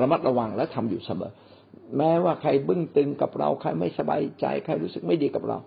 [0.00, 1.32] ระมัดระวังและทำอยู่เสมอ
[1.98, 5.58] แม้ว่าใครบึ้งตึงกับเราใครไม่สบายใจใครรู้สึกไม่ดีกับเรา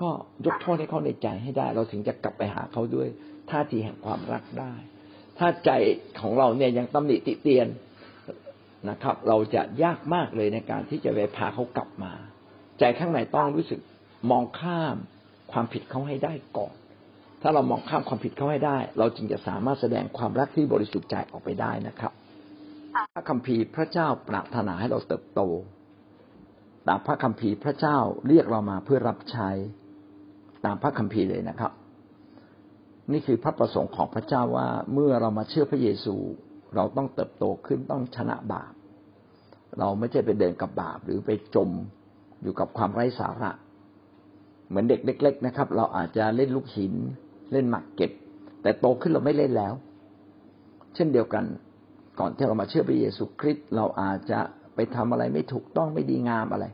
[0.00, 0.10] ก็
[0.46, 3.08] ยกโทษให้เขาในใจให้ได้ เราถึงจะกลับไปหาเขาด้วย
[3.50, 4.72] ท่าทีแห่งความรักได้
[5.38, 5.70] ถ้าใจ
[6.20, 7.68] ของเราเนี่ยยังตำหนิติเตียน
[8.90, 12.12] นะครับ เราจะยากมากเลยในการที่จะไปพาเขากลับมา
[12.78, 13.80] ใจข้างในต้องรู้สึก
[14.30, 14.96] มองข้าม
[15.52, 16.74] ความผิดเขาให้ได้ก่อน
[17.42, 22.12] ถ้าเรามองข้ามความผิดเขาให้ได้ เราจึงจะสามารถแสดงความรักที่บริสุทธิ์ใจออกไปได้นะครับ
[23.14, 25.40] พระคัมภีร์พระเจ้าปรารถนาให้เราเติบโต
[26.88, 27.98] ตามพระคัมภีร์พระเจ้า
[28.28, 29.50] เรียกเรามาเพื่อรับใช้
[30.64, 31.72] ตามพระคัมภีร์เลยนะครับ
[33.12, 36.16] นี่คือพระประสงค์ของพระเจ้าว่าเมื่อเรามาเชื่อพระเยซู
[36.74, 38.72] เราต้องเติบโตขึ้นต้องชนะบาป
[39.78, 41.70] เราไม่ใช่ไปเดินกับบาปหรือไปจม
[42.44, 43.50] อยู่กับความไร้สาระ
[44.68, 46.94] เหมือนเด็กเล็ก ๆ นะครับ เราอาจจะเล่นลูกหิน
[47.52, 48.12] เล่นหมากเก็บ
[48.62, 49.74] แต่โตขึ้นเราไม่เล่นแล้ว
[50.94, 51.44] เช่นเดียวกัน
[52.20, 54.40] ก่อนที่เรามาเชื่อพระเยซูคริสต์เราอาจจะ
[54.74, 56.66] ไปทำอะไรไม่ถูกต้องไม่ดีงามอะไร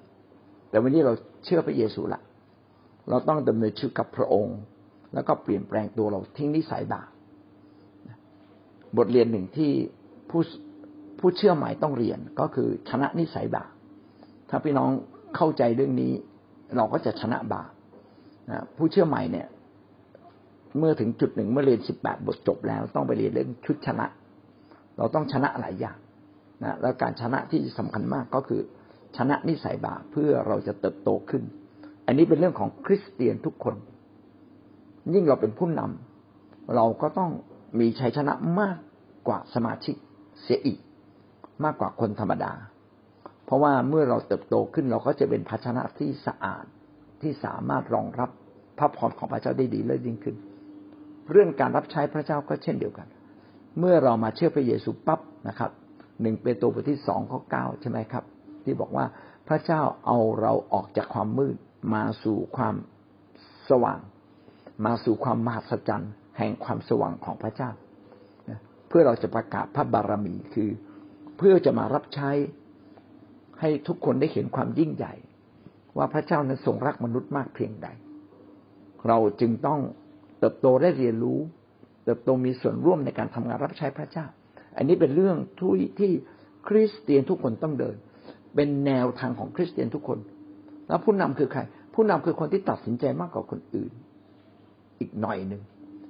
[0.71, 1.13] แต่วันนี้เรา
[1.45, 2.21] เชื่อพระเยซูละ
[3.09, 4.59] เราต้องดำเนินชีวิตกับพระองค์
[5.15, 7.09] แล้วก็เปลี่ยนแปลงตัวเราทิ้งนิสัยบาป
[8.97, 9.71] บทเรียนหนึ่งที่
[10.31, 10.43] ผู้
[11.19, 13.71] ผู้เชื่อใหม่ต้องเรียนก็คือชนะนิสัยบาป
[14.51, 14.91] ถ้าพี่น้อง
[15.37, 16.13] เข้าใจเรื่องนี้
[16.77, 17.71] เราก็จะชนะบาป
[18.51, 19.49] นะผู้เชื่อใหม่เนี่ย
[20.79, 24.07] เมื่อถึงจุดหนึ่งเมื่อเรียนสิบแปดบทจบแล้ว ต้องไปเรียนเรื่องชุดชนะ
[24.97, 25.99] เราต้องชนะหลายอย่าง
[26.65, 28.61] นะแล้วการชนะที่สำคัญมากก็คือ
[29.17, 31.43] ชนะนิสัยบาปเพื่อเราจะเติบโตขึ้น
[32.07, 33.75] อันนี้เป็นเรื่องของคริสเตียนทุกคน
[35.15, 37.31] ยิ่งเราเป็นผู้นำเราก็ต้อง
[37.81, 38.77] มีชัยชนะมาก
[39.29, 39.95] กว่าสมาชิก
[40.43, 40.79] เสียอีก
[41.65, 42.53] มากกว่าคนธรรมดา
[43.51, 46.65] เพราะว่าเมื่อเราเติบโตขึ้นเราก็จะเป็นภาชนะที่สะอาด
[47.23, 48.31] ที่สามารถรองรับ
[48.79, 50.37] พระพรของพระเจ้าได้ดีเลยยิ่งขึ้น
[51.31, 53.09] เรื่องการรับใช้พระเจ้าก็เช่นเดียวกัน
[53.79, 55.71] เมื่อเรามาเชื่อพระเยซูปั๊บนะครับ
[56.23, 58.25] หนึ่งเปโตรบทที่สองข้อเก้าใช่ไหมครับ
[58.65, 59.05] ที่บอกว่า
[59.49, 61.57] พระเจ้าเอาเราออกจากความมืด
[61.95, 62.75] มาสู่ความ
[63.71, 64.01] สว่าง
[64.87, 67.71] มาสู่ความมหัศจรรย์ แห่งความสว่างของพระเจ้า
[68.89, 70.71] เพื่อเราจะประกาศพระบารมีคือ
[71.39, 72.31] เพื่อจะมารับใช้
[73.61, 75.15] ให้ทุกคนได้เห็นความยิ่งใหญ่
[75.97, 77.89] ว่าพระเจ้านั้นทรงรักมนุษย์มากเพียงใด
[79.09, 79.81] เราจึงต้อง
[80.39, 81.39] เติบโตได้เรียนรู้
[82.05, 84.27] เติบโตมีส่วนร่วมในการทำงานรับใช้พระเจ้า
[84.77, 86.11] อันนี้เป็นเรื่องทุยที่
[86.69, 87.97] คริสเตียนทุกคนต้องเดิน
[88.55, 90.19] เป็นแนวทางของคริสเตียนทุกคน
[90.89, 91.61] แล้วผู้นำคือใคร
[91.95, 93.93] ผู้นำคือคนที่ตัดสินใจมากกว่าคนอื่น
[95.01, 95.63] อีกหน่อยหนึ่ง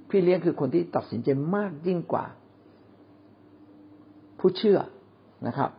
[0.08, 2.24] พี่เลี้ยงคือคนที่ตัดสินใจมากยิ่งกว่า
[4.38, 4.78] ผู้เชื่อ
[5.46, 5.70] นะครับ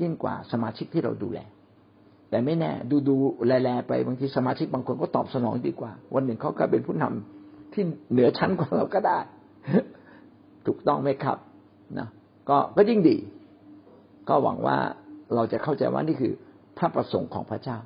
[0.00, 1.40] ยิ่งกว่าสมาชิกที่เราดูแล
[2.30, 3.14] แต่ไม่แน่ดูดู
[3.46, 7.82] แลๆไปบางทีสมาชิกบางคนก็ตอบสนองดีกว่า วันหนึ่งเขาก็เป็นผู้นำที่
[8.12, 9.18] เหนือชั้นกว่าเราก็ได้
[10.66, 11.38] ถูกต้องไหมครับ
[11.98, 12.08] นะ
[12.48, 13.16] ก็ก็ยิ่งดี
[14.28, 14.76] ก็หวังว่า
[15.34, 16.32] เราจะเข้าใจว่านี่คือ
[16.78, 17.78] พระประสงค์ของพระเจ้า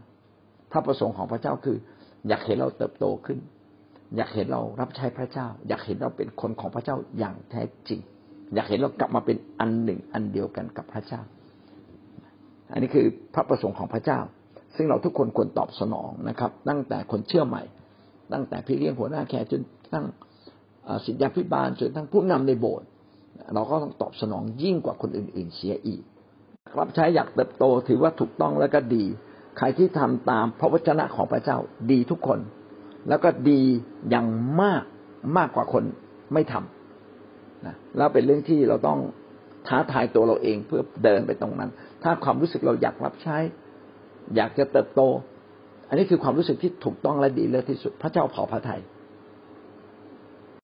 [0.72, 1.76] พระประสงค์ของพระเจ้าคือ
[2.28, 3.38] อยากเห็นเราเติบโตขึ้น
[4.16, 8.00] อยากเห็นเรารับใช้พระเจ้า อยากเห็นเราเป็นคนของพระเจ้าอย่างแท้จริง
[8.54, 11.20] อยากเห็นเรากลับมาเป็นอันหนึ่งอันเดียวกันกับพระเจ้า
[12.72, 14.20] อันนี้คือพระประสงค์ของพระเจ้า
[14.76, 17.62] ซึ่งเราทุกคนควรตอบสนองนะครับ ตั้งแต่คนเชื่อใหม่
[18.32, 19.60] ตั้งแต่พี่เลี้ยงหัวหน้าแคร์จน
[19.94, 20.06] ตั้ง
[21.04, 22.88] สิทธิพิบาลจนทั้งผู้นำในโบสถ์
[23.54, 26.02] เราก็ต้องตอบสนองยิ่งกว่าคนอื่น ๆ เสียอีก
[26.78, 29.04] รับใช้อยากเติบโตถือว่าถูกต้องแล้วก็ดี
[29.58, 31.58] ใครที่ทำตามพระวจนะของพระเจ้า
[31.90, 32.38] ดีทุกคน
[33.08, 33.60] แล้วก็ดี
[34.10, 34.26] อย่าง
[34.62, 34.84] มาก
[35.36, 35.84] มากกว่าคน
[36.32, 38.98] ไม่ทำนะแล้วเป็นเรื่องที่เราต้อง
[39.68, 41.70] ท้าทายตัวเราเองเพื่อเดินไปตรงนั้น
[42.02, 43.36] ถ้าความรู้สึกเราอยากรับใช้
[44.36, 45.00] อยากจะเติบโต
[45.88, 48.80] อันนี้คือความรู้สึกที่ถูกต้องและดีเลิศที่สุด พระเจ้าเผาพระทยัย